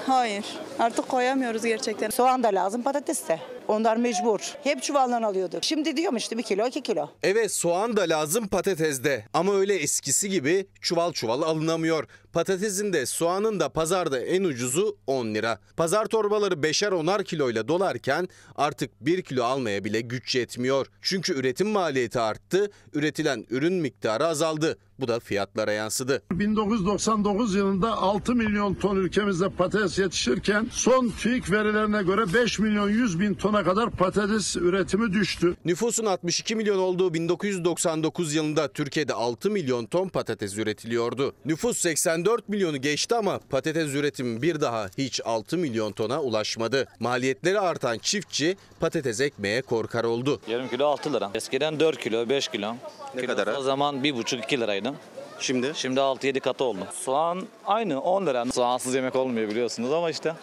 [0.08, 0.46] Hayır.
[0.80, 2.10] Artık koyamıyoruz gerçekten.
[2.10, 3.40] Soğan da lazım, patates de.
[3.68, 4.40] Onlar mecbur.
[4.64, 5.64] Hep çuvaldan alıyorduk.
[5.64, 7.10] Şimdi diyorum işte bir kilo, iki kilo.
[7.24, 12.08] Evet soğan da lazım patates de ama öyle eskisi gibi çuval çuval alınamıyor.
[12.34, 15.60] Patatesin de soğanın da pazarda en ucuzu 10 lira.
[15.78, 20.88] Pazar torbaları 5'er 10'ar kiloyla dolarken artık 1 kilo almaya bile güç yetmiyor.
[21.02, 24.78] Çünkü üretim maliyeti arttı, üretilen ürün miktarı azaldı.
[25.00, 26.24] Bu da fiyatlara yansıdı.
[26.32, 33.20] 1999 yılında 6 milyon ton ülkemizde patates yetişirken son TÜİK verilerine göre 5 milyon 100
[33.20, 35.56] bin tona kadar patates üretimi düştü.
[35.66, 41.34] Nüfusun 62 milyon olduğu 1999 yılında Türkiye'de 6 milyon ton patates üretiliyordu.
[41.46, 46.88] Nüfus 84 milyonu geçti ama patates üretimi bir daha hiç 6 milyon tona ulaşmadı.
[47.00, 50.40] Maliyetleri artan çiftçi patates ekmeye korkar oldu.
[50.48, 51.32] Yarım kilo 6 lira.
[51.34, 52.76] Eskiden 4 kilo, 5 kilo.
[53.16, 53.60] Ne kadar ha?
[53.60, 54.94] O zaman 1,5-2 liraydı.
[55.40, 55.72] Şimdi?
[55.76, 56.80] Şimdi 6-7 katı oldu.
[56.94, 58.46] Soğan aynı 10 lira.
[58.46, 60.36] Soğansız yemek olmuyor biliyorsunuz ama işte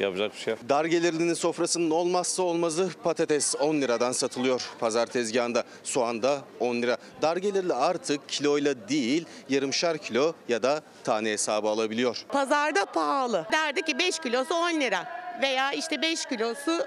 [0.00, 0.60] yapacak bir şey yok.
[0.68, 5.64] Dar gelirlinin sofrasının olmazsa olmazı patates 10 liradan satılıyor pazar tezgahında.
[5.84, 6.96] Soğan da 10 lira.
[7.22, 12.24] Dar gelirli artık kiloyla değil yarımşar kilo ya da tane hesabı alabiliyor.
[12.28, 13.46] Pazarda pahalı.
[13.52, 15.04] Derdi ki 5 kilosu 10 lira
[15.42, 16.84] veya işte 5 kilosu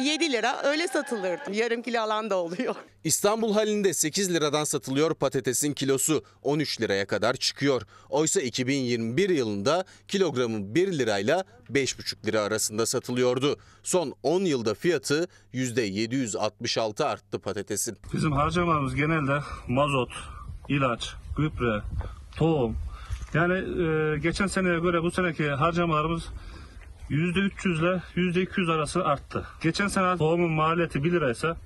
[0.00, 1.52] 7 lira öyle satılırdı.
[1.52, 2.74] Yarım kilo alan da oluyor.
[3.04, 7.82] İstanbul halinde 8 liradan satılıyor patatesin kilosu 13 liraya kadar çıkıyor.
[8.10, 13.56] Oysa 2021 yılında kilogramı 1 lirayla 5,5 lira arasında satılıyordu.
[13.82, 17.98] Son 10 yılda fiyatı %766 arttı patatesin.
[18.12, 20.10] Bizim harcamalarımız genelde mazot,
[20.68, 21.82] ilaç, gübre,
[22.36, 22.76] tohum.
[23.34, 26.24] Yani e, geçen seneye göre bu seneki harcamalarımız
[27.10, 29.46] %300 ile %200 arası arttı.
[29.62, 31.56] Geçen sene tohumun maliyeti 1 liraysa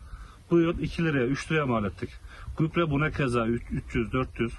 [0.50, 2.10] bu yıl 2 liraya 3 liraya mal ettik.
[2.58, 4.50] Gübre buna keza 300-400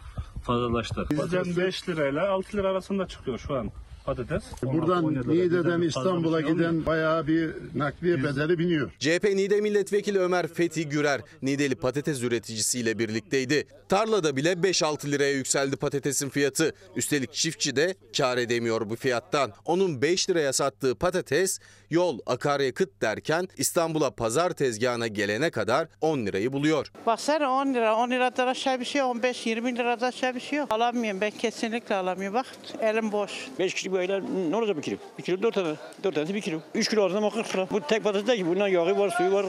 [0.43, 1.07] fazlalaştı.
[1.11, 3.71] Bizden 5 lirayla 6 lira arasında çıkıyor şu an
[4.09, 4.43] patates.
[4.63, 8.91] Buradan Niğde'den İstanbul'a giden bayağı bir nakliye bedeli biniyor.
[8.99, 13.67] CHP Niğde Milletvekili Ömer Fethi Gürer, Niğdeli patates üreticisiyle birlikteydi.
[13.89, 16.73] Tarlada bile 5-6 liraya yükseldi patatesin fiyatı.
[16.95, 19.51] Üstelik çiftçi de kar edemiyor bu fiyattan.
[19.65, 26.53] Onun 5 liraya sattığı patates yol, akaryakıt derken İstanbul'a pazar tezgahına gelene kadar 10 lirayı
[26.53, 26.91] buluyor.
[27.05, 30.71] Baksana 10 lira, 10 liradan aşağı bir şey, 15-20 liradan aşağı bir şey yok.
[30.71, 32.35] Alamıyorum, ben kesinlikle alamıyorum.
[32.35, 32.45] Bak
[32.81, 33.31] elim boş.
[33.59, 34.97] 5 kişilik bir aile ne olacak bir kilo?
[35.17, 35.75] Bir kilo 4 tane.
[36.03, 36.59] 4 tanesi 1 kilo.
[36.75, 37.67] 3 kilo alsam o 40 lira.
[37.71, 38.47] Bu tek patates değil ki.
[38.47, 39.45] Bundan yağı var, suyu var,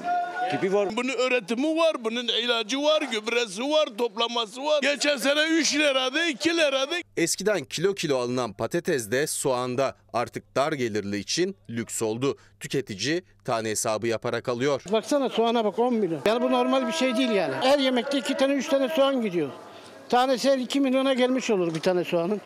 [0.50, 0.96] tipi var.
[0.96, 4.83] Bunun üretimi var, bunun ilacı var, gübresi var, toplaması var.
[4.83, 6.94] Geçen sene 3 liraydı, 2 liraydı.
[7.16, 12.38] Eskiden kilo kilo alınan patates de soğanda artık dar gelirli için lüks oldu.
[12.61, 14.83] Tüketici tane hesabı yaparak alıyor.
[14.92, 16.20] Baksana soğana bak 10 milyon.
[16.27, 17.55] Yani bu normal bir şey değil yani.
[17.61, 19.51] Her yemekte 2 tane 3 tane soğan gidiyor.
[20.09, 22.40] Tanesi her 2 milyona gelmiş olur bir tane soğanın.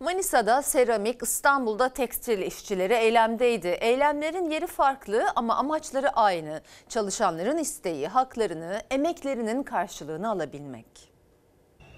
[0.00, 3.68] Manisa'da seramik, İstanbul'da tekstil işçileri eylemdeydi.
[3.68, 6.62] Eylemlerin yeri farklı ama amaçları aynı.
[6.88, 10.86] Çalışanların isteği, haklarını, emeklerinin karşılığını alabilmek.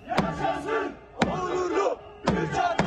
[0.09, 0.93] Yaşasın
[1.27, 2.86] onurlu mücadelemiz.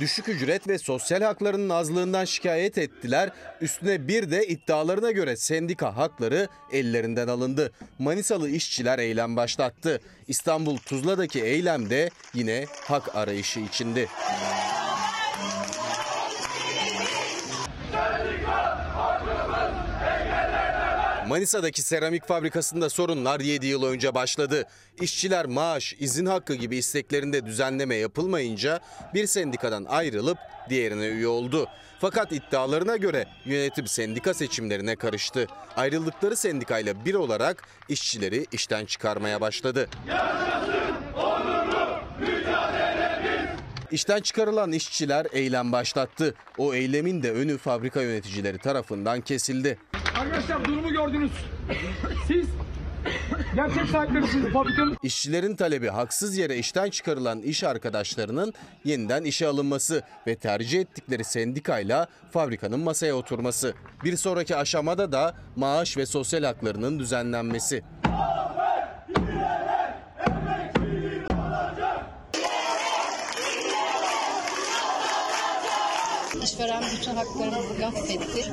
[0.00, 3.30] Düşük ücret ve sosyal haklarının azlığından şikayet ettiler.
[3.60, 7.72] Üstüne bir de iddialarına göre sendika hakları ellerinden alındı.
[7.98, 10.00] Manisalı işçiler eylem başlattı.
[10.28, 14.08] İstanbul Tuzla'daki eylem de yine hak arayışı içindi.
[17.92, 19.74] Sendika hakları
[21.28, 24.64] Manisa'daki seramik fabrikasında sorunlar 7 yıl önce başladı.
[25.00, 28.80] İşçiler maaş, izin hakkı gibi isteklerinde düzenleme yapılmayınca
[29.14, 31.66] bir sendikadan ayrılıp diğerine üye oldu.
[32.00, 35.46] Fakat iddialarına göre yönetim sendika seçimlerine karıştı.
[35.76, 39.88] Ayrıldıkları sendikayla bir olarak işçileri işten çıkarmaya başladı.
[43.90, 46.34] İşten çıkarılan işçiler eylem başlattı.
[46.58, 49.78] O eylemin de önü fabrika yöneticileri tarafından kesildi.
[50.14, 51.32] Arkadaşlar durumu gördünüz.
[52.26, 52.46] Siz
[53.54, 54.96] gerçek sahiplerisiniz fabrikanın.
[55.02, 58.52] İşçilerin talebi haksız yere işten çıkarılan iş arkadaşlarının
[58.84, 63.74] yeniden işe alınması ve tercih ettikleri sendikayla fabrikanın masaya oturması.
[64.04, 67.82] Bir sonraki aşamada da maaş ve sosyal haklarının düzenlenmesi.
[76.44, 78.52] İşveren bütün haklarımızı gasp etti.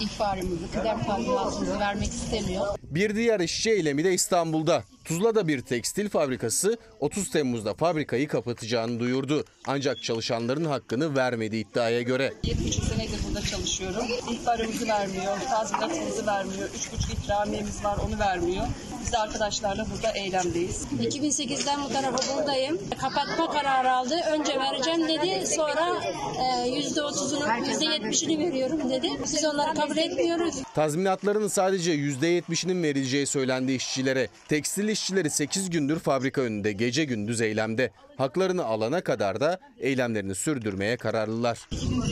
[0.00, 2.66] İhbarımızı, kıdem tazminatımızı vermek istemiyor.
[2.82, 4.84] Bir diğer işçi eylemi de İstanbul'da.
[5.04, 9.44] Tuzla'da bir tekstil fabrikası 30 Temmuz'da fabrikayı kapatacağını duyurdu.
[9.66, 12.32] Ancak çalışanların hakkını vermedi iddiaya göre.
[12.44, 14.06] 7,5 senedir burada çalışıyorum.
[14.30, 16.68] İhbarımızı vermiyor, tazminatımızı vermiyor.
[16.68, 18.66] 3,5 ikramiyemiz var, onu vermiyor.
[19.04, 20.84] Biz de arkadaşlarla burada eylemdeyiz.
[21.00, 22.78] 2008'den bu tarafa buradayım.
[23.00, 24.14] Kapatma kararı aldı.
[24.32, 25.46] Önce vereceğim dedi.
[25.46, 26.02] Sonra
[26.38, 29.08] e, %30'unu, %70'ini veriyorum dedi.
[29.24, 30.54] Biz onları kabul etmiyoruz.
[30.74, 34.28] Tazminatların sadece %70'inin verileceği söylendi işçilere.
[34.48, 37.90] Tekstil işçileri 8 gündür fabrika önünde gece gündüz eylemde.
[38.16, 41.68] Haklarını alana kadar da eylemlerini sürdürmeye kararlılar.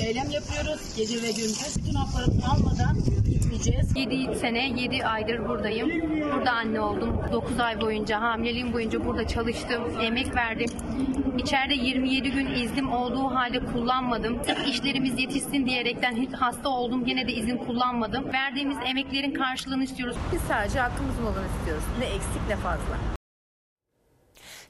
[0.07, 1.77] Eylem yapıyoruz gece ve gündüz.
[1.77, 2.97] Bütün haklarını almadan
[3.53, 3.97] gitmeyeceğiz.
[3.97, 5.91] 7 sene 7 aydır buradayım.
[6.35, 7.21] Burada anne oldum.
[7.33, 9.83] 9 ay boyunca hamileliğim boyunca burada çalıştım.
[10.03, 10.69] Emek verdim.
[11.39, 14.45] İçeride 27 gün iznim olduğu halde kullanmadım.
[14.45, 17.05] Sırf işlerimiz yetişsin diyerekten hiç hasta oldum.
[17.05, 18.33] Gene de izin kullanmadım.
[18.33, 20.17] Verdiğimiz emeklerin karşılığını istiyoruz.
[20.33, 21.85] Biz sadece hakkımızın olanı istiyoruz.
[21.99, 23.12] Ne eksik ne fazla.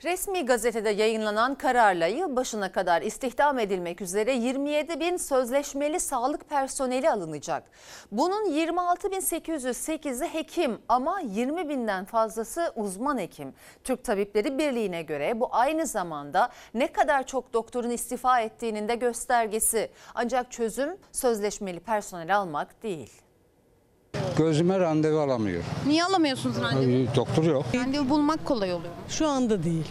[0.04, 7.64] Resmi gazetede yayınlanan kararla yılbaşına kadar istihdam edilmek üzere 27 bin sözleşmeli sağlık personeli alınacak.
[8.12, 13.54] Bunun 26.808'i hekim ama 20 binden fazlası uzman hekim.
[13.84, 19.90] Türk Tabipleri Birliği'ne göre bu aynı zamanda ne kadar çok doktorun istifa ettiğinin de göstergesi.
[20.14, 23.21] Ancak çözüm sözleşmeli personel almak değil.
[24.38, 25.62] Gözüme randevu alamıyor.
[25.86, 27.06] Niye alamıyorsunuz randevu?
[27.16, 27.64] Doktor yok.
[27.74, 28.92] Randevu bulmak kolay oluyor.
[29.08, 29.84] Şu anda değil.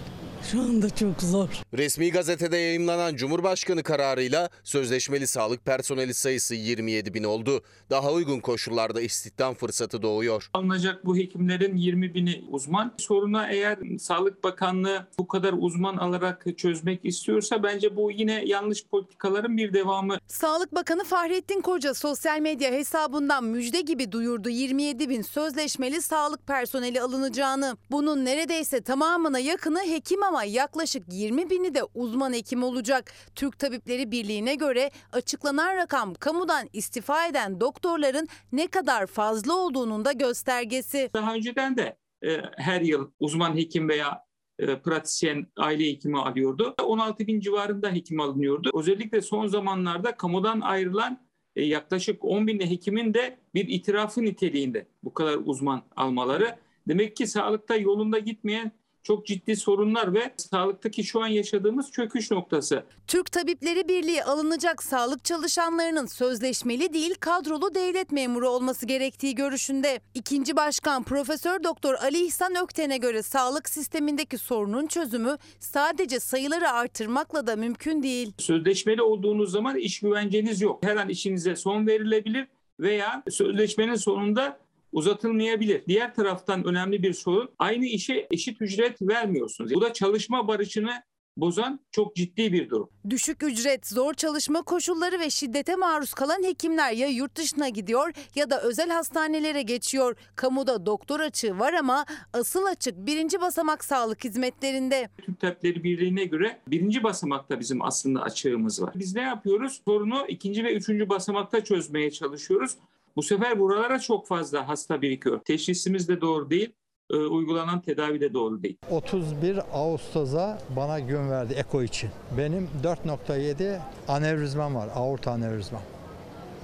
[0.52, 1.48] Şu anda çok zor.
[1.74, 7.64] Resmi gazetede yayımlanan Cumhurbaşkanı kararıyla sözleşmeli sağlık personeli sayısı 27 bin oldu.
[7.90, 10.50] Daha uygun koşullarda istihdam fırsatı doğuyor.
[10.54, 12.94] Alınacak bu hekimlerin 20 bini uzman.
[12.98, 19.58] Soruna eğer Sağlık Bakanlığı bu kadar uzman alarak çözmek istiyorsa bence bu yine yanlış politikaların
[19.58, 20.18] bir devamı.
[20.28, 27.02] Sağlık Bakanı Fahrettin Koca sosyal medya hesabından müjde gibi duyurdu 27 bin sözleşmeli sağlık personeli
[27.02, 27.78] alınacağını.
[27.92, 33.14] Bunun neredeyse tamamına yakını hekim ama yaklaşık 20 bini de uzman hekim olacak.
[33.36, 40.12] Türk Tabipleri Birliği'ne göre açıklanan rakam kamudan istifa eden doktorların ne kadar fazla olduğunun da
[40.12, 41.10] göstergesi.
[41.14, 44.26] Daha önceden de e, her yıl uzman hekim veya
[44.60, 46.76] e, pratisyen aile hekimi alıyordu.
[46.84, 48.72] 16 bin civarında hekim alınıyordu.
[48.80, 55.14] Özellikle son zamanlarda kamudan ayrılan e, yaklaşık 10 bin hekimin de bir itirafı niteliğinde bu
[55.14, 56.56] kadar uzman almaları.
[56.88, 58.72] Demek ki sağlıkta yolunda gitmeyen
[59.04, 62.84] çok ciddi sorunlar ve sağlıktaki şu an yaşadığımız çöküş noktası.
[63.08, 70.02] Türk Tabipleri Birliği alınacak sağlık çalışanlarının sözleşmeli değil kadrolu devlet memuru olması gerektiği görüşünde.
[70.14, 77.48] İkinci Başkan Profesör Doktor Ali İhsan Ökten'e göre sağlık sistemindeki sorunun çözümü sadece sayıları artırmakla
[77.48, 78.34] da mümkün değil.
[78.38, 80.84] Sözleşmeli olduğunuz zaman iş güvenceniz yok.
[80.84, 82.48] Her an işinize son verilebilir
[82.80, 84.60] veya sözleşmenin sonunda
[84.92, 85.86] uzatılmayabilir.
[85.88, 89.74] Diğer taraftan önemli bir sorun aynı işe eşit ücret vermiyorsunuz.
[89.74, 91.04] Bu da çalışma barışını
[91.38, 92.90] bozan çok ciddi bir durum.
[93.10, 98.50] Düşük ücret, zor çalışma koşulları ve şiddete maruz kalan hekimler ya yurt dışına gidiyor ya
[98.50, 100.16] da özel hastanelere geçiyor.
[100.36, 105.10] Kamuda doktor açığı var ama asıl açık birinci basamak sağlık hizmetlerinde.
[105.26, 108.94] Türk Tabipleri Birliği'ne göre birinci basamakta bizim aslında açığımız var.
[108.96, 109.82] Biz ne yapıyoruz?
[109.86, 112.72] Sorunu ikinci ve üçüncü basamakta çözmeye çalışıyoruz.
[113.16, 115.40] Bu sefer buralara çok fazla hasta birikiyor.
[115.40, 116.74] Teşhisimiz de doğru değil,
[117.12, 118.78] e, uygulanan tedavi de doğru değil.
[118.90, 122.10] 31 Ağustos'a bana gün verdi eko için.
[122.38, 125.82] Benim 4.7 anevrizmam var, aorta anevrizmam.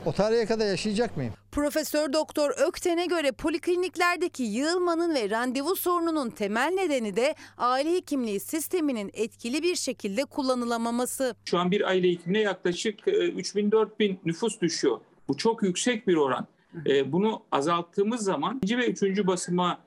[0.06, 1.34] O tarihe kadar yaşayacak mıyım?
[1.52, 9.12] Profesör Doktor Ökten'e göre polikliniklerdeki yığılmanın ve randevu sorununun temel nedeni de aile hekimliği sisteminin
[9.14, 11.36] etkili bir şekilde kullanılamaması.
[11.46, 15.00] Şu an bir aile hekimine yaklaşık 3000-4000 nüfus düşüyor.
[15.30, 16.48] Bu çok yüksek bir oran.
[16.86, 19.78] E, bunu azalttığımız zaman ikinci ve üçüncü basıma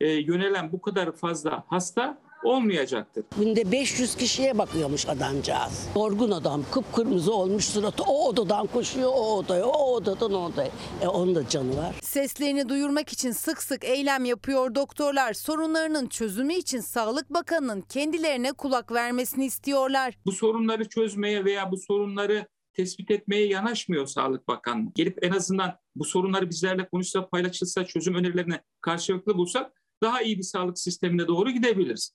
[0.00, 3.24] e, yönelen bu kadar fazla hasta olmayacaktır.
[3.38, 5.88] Günde 500 kişiye bakıyormuş adamcağız.
[5.96, 8.02] Yorgun adam, kıpkırmızı olmuş suratı.
[8.02, 10.70] O odadan koşuyor o odaya, o odadan o odaya.
[11.02, 11.94] E onun da canı var.
[12.02, 15.32] Seslerini duyurmak için sık sık eylem yapıyor doktorlar.
[15.32, 20.14] Sorunlarının çözümü için Sağlık Bakanı'nın kendilerine kulak vermesini istiyorlar.
[20.26, 24.90] Bu sorunları çözmeye veya bu sorunları tespit etmeye yanaşmıyor Sağlık Bakanlığı.
[24.94, 30.42] Gelip en azından bu sorunları bizlerle konuşsa, paylaşılsa, çözüm önerilerini karşılıklı bulsak daha iyi bir
[30.42, 32.14] sağlık sistemine doğru gidebiliriz.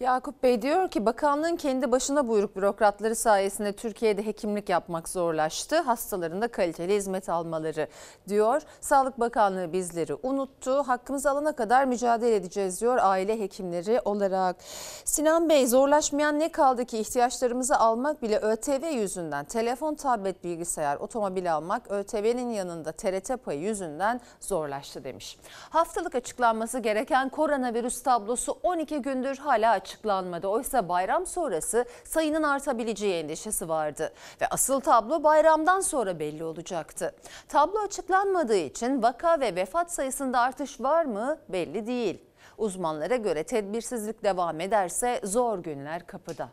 [0.00, 5.80] Yakup Bey diyor ki bakanlığın kendi başına buyruk bürokratları sayesinde Türkiye'de hekimlik yapmak zorlaştı.
[5.80, 7.86] Hastaların da kaliteli hizmet almaları
[8.28, 8.62] diyor.
[8.80, 10.82] Sağlık Bakanlığı bizleri unuttu.
[10.82, 14.56] Hakkımızı alana kadar mücadele edeceğiz diyor aile hekimleri olarak.
[15.04, 21.54] Sinan Bey zorlaşmayan ne kaldı ki ihtiyaçlarımızı almak bile ÖTV yüzünden telefon, tablet, bilgisayar, otomobil
[21.54, 25.38] almak ÖTV'nin yanında TRT payı yüzünden zorlaştı demiş.
[25.70, 30.46] Haftalık açıklanması gereken koronavirüs tablosu 12 gündür hala açıklanmadı.
[30.48, 34.12] Oysa bayram sonrası sayının artabileceği endişesi vardı.
[34.40, 37.14] Ve asıl tablo bayramdan sonra belli olacaktı.
[37.48, 42.18] Tablo açıklanmadığı için vaka ve vefat sayısında artış var mı belli değil.
[42.58, 46.48] Uzmanlara göre tedbirsizlik devam ederse zor günler kapıda.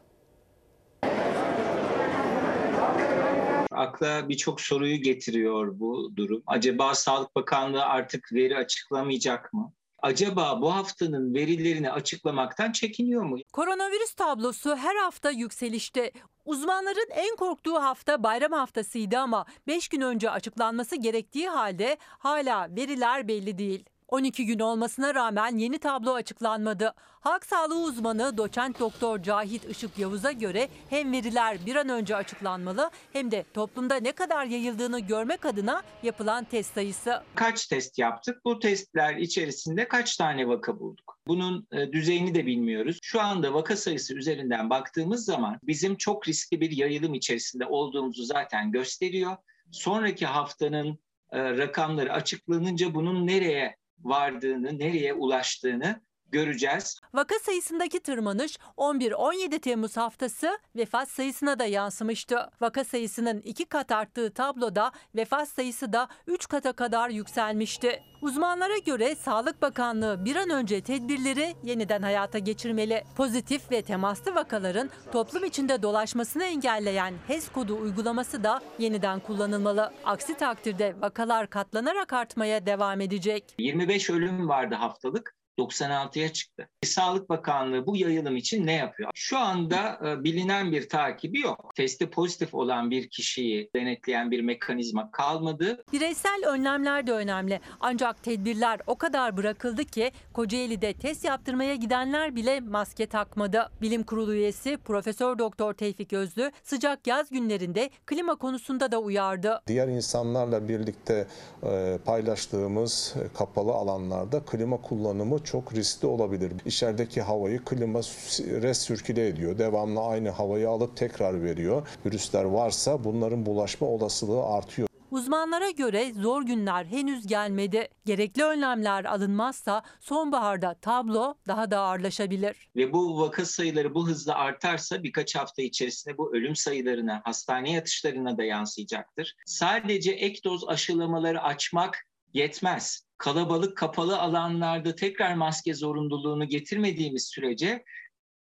[3.71, 6.43] Akla birçok soruyu getiriyor bu durum.
[6.47, 9.71] Acaba Sağlık Bakanlığı artık veri açıklamayacak mı?
[10.01, 13.37] Acaba bu haftanın verilerini açıklamaktan çekiniyor mu?
[13.53, 16.11] Koronavirüs tablosu her hafta yükselişte.
[16.45, 23.27] Uzmanların en korktuğu hafta bayram haftasıydı ama 5 gün önce açıklanması gerektiği halde hala veriler
[23.27, 23.85] belli değil.
[24.07, 26.93] 12 gün olmasına rağmen yeni tablo açıklanmadı.
[26.97, 32.91] Halk sağlığı uzmanı doçent doktor Cahit Işık Yavuz'a göre hem veriler bir an önce açıklanmalı
[33.13, 37.23] hem de toplumda ne kadar yayıldığını görmek adına yapılan test sayısı.
[37.35, 38.45] Kaç test yaptık?
[38.45, 41.19] Bu testler içerisinde kaç tane vaka bulduk?
[41.27, 42.99] Bunun e, düzeyini de bilmiyoruz.
[43.01, 48.71] Şu anda vaka sayısı üzerinden baktığımız zaman bizim çok riskli bir yayılım içerisinde olduğumuzu zaten
[48.71, 49.37] gösteriyor.
[49.71, 50.99] Sonraki haftanın
[51.31, 56.01] e, rakamları açıklanınca bunun nereye vardığını, nereye ulaştığını
[56.31, 56.99] göreceğiz.
[57.13, 62.49] Vaka sayısındaki tırmanış 11-17 Temmuz haftası vefat sayısına da yansımıştı.
[62.61, 68.03] Vaka sayısının iki kat arttığı tabloda vefat sayısı da 3 kata kadar yükselmişti.
[68.21, 73.03] Uzmanlara göre Sağlık Bakanlığı bir an önce tedbirleri yeniden hayata geçirmeli.
[73.17, 79.93] Pozitif ve temaslı vakaların toplum içinde dolaşmasını engelleyen HES kodu uygulaması da yeniden kullanılmalı.
[80.05, 83.43] Aksi takdirde vakalar katlanarak artmaya devam edecek.
[83.59, 85.36] 25 ölüm vardı haftalık.
[85.57, 86.69] 96'ya çıktı.
[86.83, 89.11] Sağlık Bakanlığı bu yayılım için ne yapıyor?
[89.15, 91.71] Şu anda e, bilinen bir takibi yok.
[91.75, 95.83] Testi pozitif olan bir kişiyi denetleyen bir mekanizma kalmadı.
[95.93, 97.59] Bireysel önlemler de önemli.
[97.79, 103.69] Ancak tedbirler o kadar bırakıldı ki Kocaeli'de test yaptırmaya gidenler bile maske takmadı.
[103.81, 109.61] Bilim Kurulu üyesi Profesör Doktor Tevfik Özlü sıcak yaz günlerinde klima konusunda da uyardı.
[109.67, 111.27] Diğer insanlarla birlikte
[111.63, 116.51] e, paylaştığımız e, kapalı alanlarda klima kullanımı çok riskli olabilir.
[116.65, 117.99] İçerideki havayı klima
[118.39, 119.57] resürküle ediyor.
[119.57, 121.87] Devamlı aynı havayı alıp tekrar veriyor.
[122.05, 124.87] Virüsler varsa bunların bulaşma olasılığı artıyor.
[125.11, 127.87] Uzmanlara göre zor günler henüz gelmedi.
[128.05, 132.69] Gerekli önlemler alınmazsa sonbaharda tablo daha da ağırlaşabilir.
[132.75, 138.37] Ve bu vaka sayıları bu hızla artarsa birkaç hafta içerisinde bu ölüm sayılarına, hastane yatışlarına
[138.37, 139.35] da yansıyacaktır.
[139.45, 143.06] Sadece ek doz aşılamaları açmak yetmez.
[143.17, 147.83] Kalabalık kapalı alanlarda tekrar maske zorunluluğunu getirmediğimiz sürece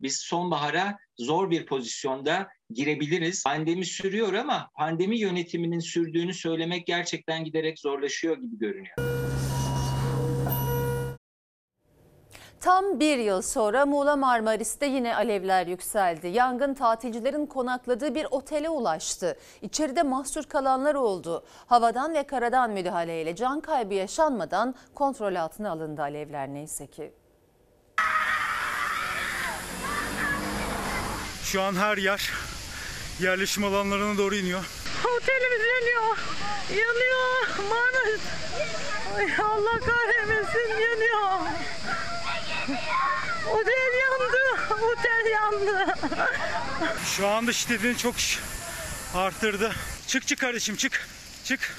[0.01, 3.45] biz sonbahara zor bir pozisyonda girebiliriz.
[3.45, 9.16] Pandemi sürüyor ama pandemi yönetiminin sürdüğünü söylemek gerçekten giderek zorlaşıyor gibi görünüyor.
[12.61, 16.29] Tam bir yıl sonra Muğla Marmaris'te yine alevler yükseldi.
[16.29, 19.39] Yangın tatilcilerin konakladığı bir otele ulaştı.
[19.63, 21.45] İçeride mahsur kalanlar oldu.
[21.67, 27.13] Havadan ve karadan müdahaleyle can kaybı yaşanmadan kontrol altına alındı alevler neyse ki.
[31.43, 32.31] Şu an her yer
[33.21, 34.71] yerleşim alanlarına doğru iniyor.
[35.17, 36.19] Otelimiz yanıyor.
[36.71, 37.49] Yanıyor.
[37.71, 38.21] Marmaris.
[39.17, 41.51] Ay Allah kahretmesin yanıyor.
[43.53, 44.37] Otel yandı.
[44.71, 45.95] Otel yandı.
[47.17, 48.15] Şu anda şiddetini çok
[49.15, 49.73] arttırdı.
[50.07, 51.09] Çık çık kardeşim çık.
[51.45, 51.77] Çık.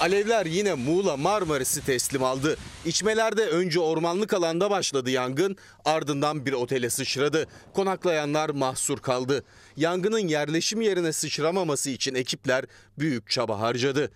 [0.00, 2.56] Alevler yine Muğla Marmaris'i teslim aldı.
[2.84, 7.46] İçmelerde önce ormanlık alanda başladı yangın, ardından bir otele sıçradı.
[7.74, 9.44] Konaklayanlar mahsur kaldı.
[9.76, 12.64] Yangının yerleşim yerine sıçramaması için ekipler
[12.98, 14.12] büyük çaba harcadı.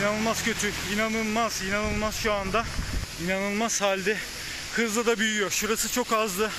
[0.00, 2.64] İnanılmaz kötü, inanılmaz, inanılmaz şu anda.
[3.24, 4.16] İnanılmaz halde.
[4.72, 5.50] Hızla da büyüyor.
[5.50, 6.50] Şurası çok azdı.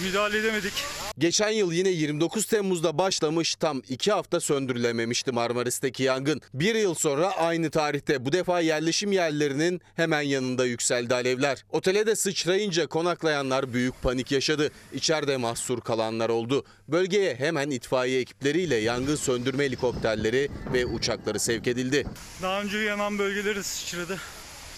[0.00, 0.72] Müdahale edemedik.
[1.18, 6.40] Geçen yıl yine 29 Temmuz'da başlamış tam 2 hafta söndürülememişti Marmaris'teki yangın.
[6.54, 11.64] Bir yıl sonra aynı tarihte bu defa yerleşim yerlerinin hemen yanında yükseldi alevler.
[11.70, 14.70] Otele de sıçrayınca konaklayanlar büyük panik yaşadı.
[14.92, 16.64] İçeride mahsur kalanlar oldu.
[16.88, 22.06] Bölgeye hemen itfaiye ekipleriyle yangın söndürme helikopterleri ve uçakları sevk edildi.
[22.42, 24.18] Daha önce yanan bölgeleri sıçradı.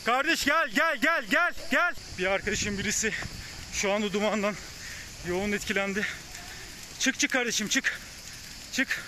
[0.05, 1.95] Kardeş gel gel gel gel gel.
[2.19, 3.13] Bir arkadaşım birisi
[3.73, 4.55] şu anda dumandan
[5.29, 6.07] yoğun etkilendi.
[6.99, 8.01] Çık çık kardeşim çık.
[8.73, 9.05] Çık.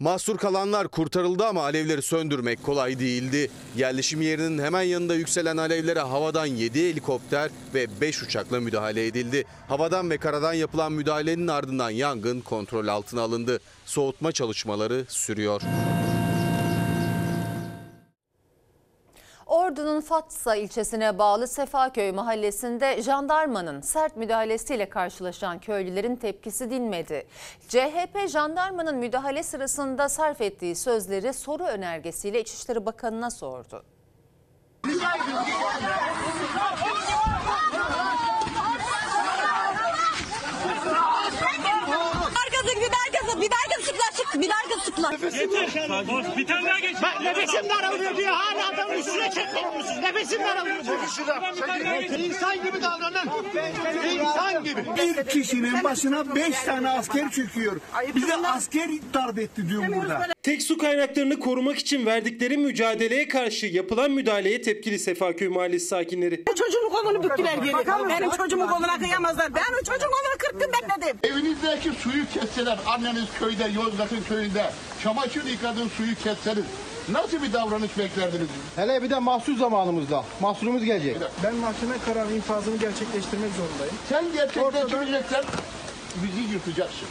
[0.00, 3.50] Mahsur kalanlar kurtarıldı ama alevleri söndürmek kolay değildi.
[3.76, 9.44] Yerleşim yerinin hemen yanında yükselen alevlere havadan 7 helikopter ve 5 uçakla müdahale edildi.
[9.68, 13.60] Havadan ve karadan yapılan müdahalenin ardından yangın kontrol altına alındı.
[13.86, 15.62] Soğutma çalışmaları sürüyor.
[19.60, 27.26] Ordu'nun Fatsa ilçesine bağlı Sefaköy mahallesinde jandarmanın sert müdahalesiyle karşılaşan köylülerin tepkisi dinmedi.
[27.68, 33.84] CHP jandarmanın müdahale sırasında sarf ettiği sözleri soru önergesiyle İçişleri Bakanı'na sordu.
[42.44, 43.70] Arkası biber gazı, biber
[44.34, 45.12] biber gazı sıklar.
[45.12, 46.36] Yeter.
[46.36, 46.96] Bir tane daha geç.
[47.02, 48.32] Bak nefesim daralıyor diyor.
[48.32, 49.98] Hala adamın üstüne çekmiyor musunuz?
[50.02, 50.76] Nefesim daralıyor.
[50.76, 51.42] Çekil şuradan.
[52.20, 53.30] İnsan gibi davranın.
[54.14, 54.84] İnsan gibi.
[54.96, 57.80] Bir kişinin başına beş tane asker çöküyor.
[58.14, 60.26] Bize asker darp etti diyor burada.
[60.42, 66.44] Tek su kaynaklarını korumak için verdikleri mücadeleye karşı yapılan müdahaleye tepkili Sefaköy Mahallesi sakinleri.
[66.58, 67.72] Çocuğumun kolunu büktüler geri.
[68.08, 69.54] Benim çocuğumun koluna kıyamazlar.
[69.54, 71.18] Ben o çocuğun kolunu kırktım bekledim.
[71.22, 74.70] Evinizdeki suyu kesseler, anneniz köyde, Yozgat'ın köyünde
[75.02, 76.64] çamaşır yıkadığın suyu kesseniz
[77.08, 78.48] nasıl bir davranış beklerdiniz?
[78.76, 80.24] Hele bir de mahsus zamanımızda.
[80.40, 81.16] Mahsurumuz gelecek.
[81.44, 83.94] Ben mahkeme kararı infazını gerçekleştirmek zorundayım.
[84.08, 85.44] Sen gerçekleştireceksen
[86.14, 87.08] bizi yıkacaksın.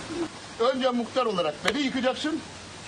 [0.60, 2.40] Önce muhtar olarak beni yıkacaksın,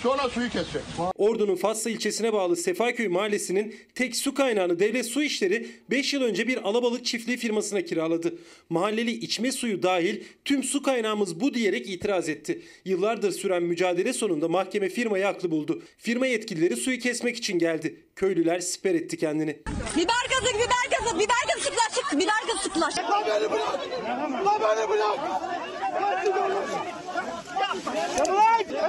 [0.02, 0.92] sonra suyu keseceksin.
[1.18, 6.48] Ordu'nun Fatsa ilçesine bağlı Sefaköy Mahallesi'nin tek su kaynağını Devlet Su İşleri 5 yıl önce
[6.48, 8.34] bir alabalık çiftliği firmasına kiraladı.
[8.70, 12.62] Mahalleli içme suyu dahil tüm su kaynağımız bu diyerek itiraz etti.
[12.84, 15.82] Yıllardır süren mücadele sonunda mahkeme firmayı haklı buldu.
[15.98, 17.96] Firma yetkilileri suyu kesmek için geldi.
[18.16, 19.56] Köylüler siper etti kendini.
[19.96, 22.92] Biber gazı, biber gazı, biber gazı sıklar çık, biber gazı sıklar.
[23.10, 23.80] La beni bırak!
[24.44, 25.18] La beni bırak!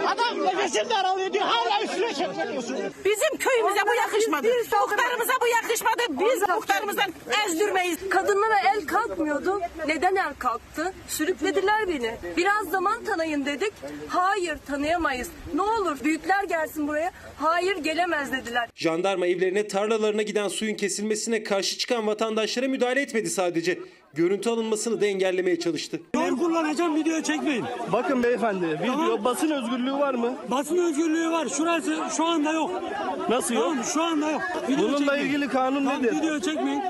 [0.07, 1.45] Adam nefesim daralıyor diyor.
[1.45, 2.77] Hala üstüne çekmiyorsun.
[3.05, 4.47] Bizim köyümüze bu yakışmadı.
[4.81, 6.01] Muhtarımıza bu yakışmadı.
[6.09, 7.13] Biz muhtarımızdan
[7.47, 7.97] ezdirmeyiz.
[8.09, 9.59] Kadınlara el kalkmıyordu.
[9.87, 10.93] Neden el kalktı?
[11.07, 12.15] Sürüklediler beni.
[12.37, 13.73] Biraz zaman tanıyın dedik.
[14.07, 15.27] Hayır tanıyamayız.
[15.53, 17.11] Ne olur büyükler gelsin buraya.
[17.37, 18.69] Hayır gelemez dediler.
[18.75, 23.79] Jandarma evlerine tarlalarına giden suyun kesilmesine karşı çıkan vatandaşlara müdahale etmedi sadece.
[24.13, 26.01] Görüntü alınmasını da engellemeye çalıştı.
[26.15, 27.65] Ben kullanacağım video çekmeyin.
[27.91, 30.33] Bakın beyefendi, video basın özgürlüğü var mı?
[30.51, 31.47] Basın özgürlüğü var.
[31.57, 32.83] Şurası şu anda yok.
[33.29, 33.63] Nasıl yok?
[33.69, 34.41] Tamam, şu anda yok.
[34.69, 35.25] Video Bununla çekmeyin.
[35.25, 36.11] ilgili kanun Tamam, nedir?
[36.15, 36.81] Video çekmeyin.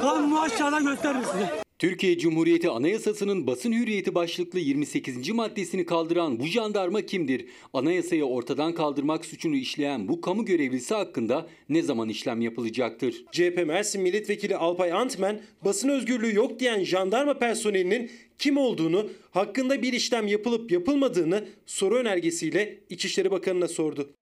[0.00, 1.69] Kanunu aşağıda gösteririm size.
[1.80, 5.30] Türkiye Cumhuriyeti Anayasası'nın basın hürriyeti başlıklı 28.
[5.30, 7.46] maddesini kaldıran bu jandarma kimdir?
[7.72, 13.24] Anayasayı ortadan kaldırmak suçunu işleyen bu kamu görevlisi hakkında ne zaman işlem yapılacaktır?
[13.32, 19.92] CHP Mersin Milletvekili Alpay Antmen basın özgürlüğü yok diyen jandarma personelinin kim olduğunu, hakkında bir
[19.92, 24.14] işlem yapılıp yapılmadığını soru önergesiyle İçişleri Bakanı'na sordu.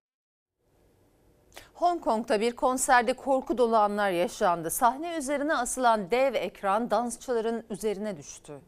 [1.78, 4.70] Hong Kong'da bir konserde korku dolu anlar yaşandı.
[4.70, 8.60] Sahne üzerine asılan dev ekran dansçıların üzerine düştü.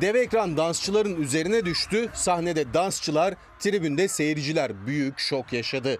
[0.00, 2.10] Dev ekran dansçıların üzerine düştü.
[2.14, 5.98] Sahnede dansçılar, tribünde seyirciler büyük şok yaşadı.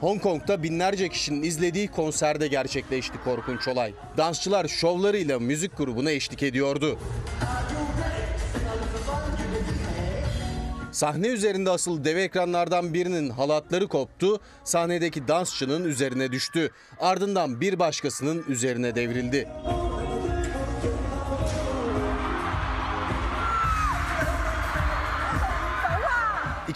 [0.00, 3.92] Hong Kong'da binlerce kişinin izlediği konserde gerçekleşti korkunç olay.
[4.16, 6.98] Dansçılar şovlarıyla müzik grubuna eşlik ediyordu.
[10.92, 16.70] Sahne üzerinde asıl dev ekranlardan birinin halatları koptu, sahnedeki dansçının üzerine düştü.
[17.00, 19.48] Ardından bir başkasının üzerine devrildi.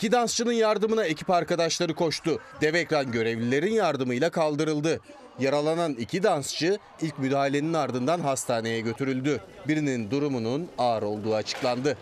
[0.01, 2.41] İki dansçının yardımına ekip arkadaşları koştu.
[2.61, 5.01] Dev ekran görevlilerin yardımıyla kaldırıldı.
[5.39, 9.41] Yaralanan iki dansçı ilk müdahalenin ardından hastaneye götürüldü.
[9.69, 11.97] Birinin durumunun ağır olduğu açıklandı.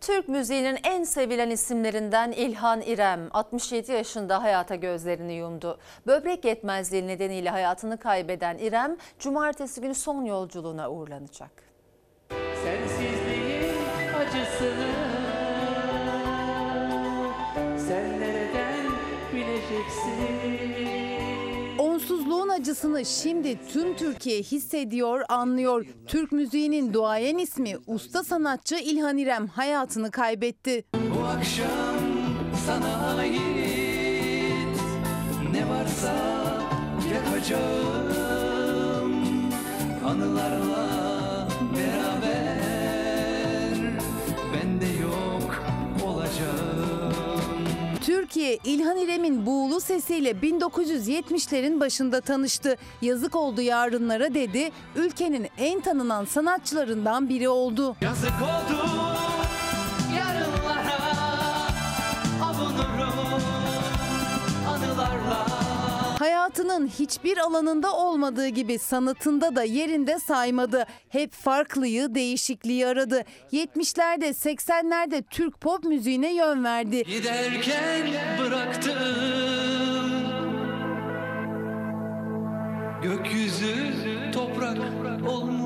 [0.00, 5.78] Türk müziğinin en sevilen isimlerinden İlhan İrem 67 yaşında hayata gözlerini yumdu.
[6.06, 11.50] Böbrek yetmezliği nedeniyle hayatını kaybeden İrem cumartesi günü son yolculuğuna uğurlanacak.
[12.64, 13.74] Sensizliğin
[14.14, 15.09] acısını
[21.78, 25.86] Onsuzluğun acısını şimdi tüm Türkiye hissediyor, anlıyor.
[26.06, 30.84] Türk müziğinin duayen ismi usta sanatçı İlhan İrem hayatını kaybetti.
[30.94, 32.00] Bu akşam
[32.66, 33.40] sana ait
[35.52, 36.14] ne varsa
[37.14, 38.80] yakacağım
[40.06, 41.09] anılarla
[48.10, 52.76] Türkiye İlhan İrem'in buğulu sesiyle 1970'lerin başında tanıştı.
[53.02, 54.70] Yazık oldu yarınlara dedi.
[54.96, 57.96] Ülkenin en tanınan sanatçılarından biri oldu.
[58.00, 58.90] Yazık oldu
[66.20, 70.86] Hayatının hiçbir alanında olmadığı gibi sanatında da yerinde saymadı.
[71.08, 73.24] Hep farklıyı, değişikliği aradı.
[73.52, 77.04] 70'lerde, 80'lerde Türk pop müziğine yön verdi.
[77.04, 78.06] Giderken
[78.38, 78.92] bıraktım
[83.02, 83.76] Gökyüzü
[84.32, 84.78] toprak
[85.28, 85.59] olmuş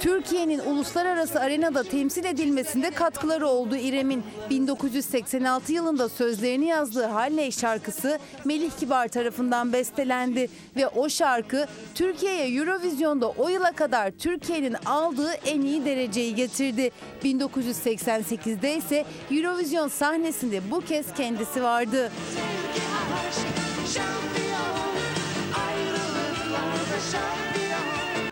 [0.00, 4.22] Türkiye'nin uluslararası arenada temsil edilmesinde katkıları oldu İrem'in.
[4.50, 13.30] 1986 yılında sözlerini yazdığı Halley şarkısı Melih Kibar tarafından bestelendi ve o şarkı Türkiye'ye Eurovision'da
[13.30, 16.90] o yıla kadar Türkiye'nin aldığı en iyi dereceyi getirdi.
[17.24, 22.10] 1988'de ise Eurovision sahnesinde bu kez kendisi vardı.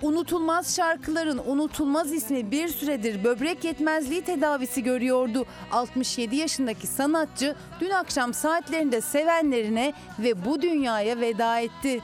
[0.08, 5.46] Unutulmaz şarkıların unutulmaz ismi bir süredir böbrek yetmezliği tedavisi görüyordu.
[5.72, 12.00] 67 yaşındaki sanatçı dün akşam saatlerinde sevenlerine ve bu dünyaya veda etti.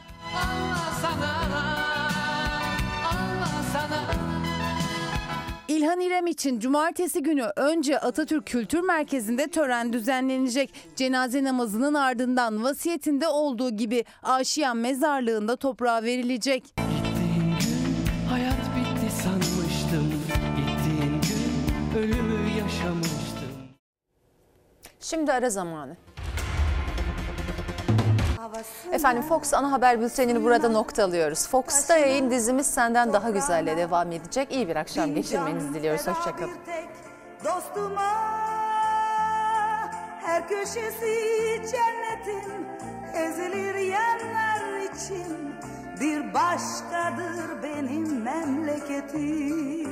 [5.69, 10.75] İlhan İrem için cumartesi günü önce Atatürk Kültür Merkezi'nde tören düzenlenecek.
[10.97, 16.94] Cenaze namazının ardından vasiyetinde olduğu gibi Aşiyan Mezarlığı'nda toprağa verilecek.
[21.99, 23.35] Ölümü yaşamıştım
[25.01, 25.97] Şimdi ara zamanı.
[28.93, 31.49] Efendim Fox ana haber bültenini burada nokta alıyoruz.
[31.49, 34.53] Fox'ta yayın dizimiz Senden Daha Güzel'le devam edecek.
[34.53, 36.07] İyi bir akşam geçirmenizi diliyoruz.
[36.07, 36.51] Hoşçakalın.
[37.45, 38.13] Dostuma
[40.23, 41.15] her köşesi
[41.73, 42.67] cennetin
[43.15, 45.55] ezilir yerler için
[46.01, 49.85] bir başkadır benim memleketim.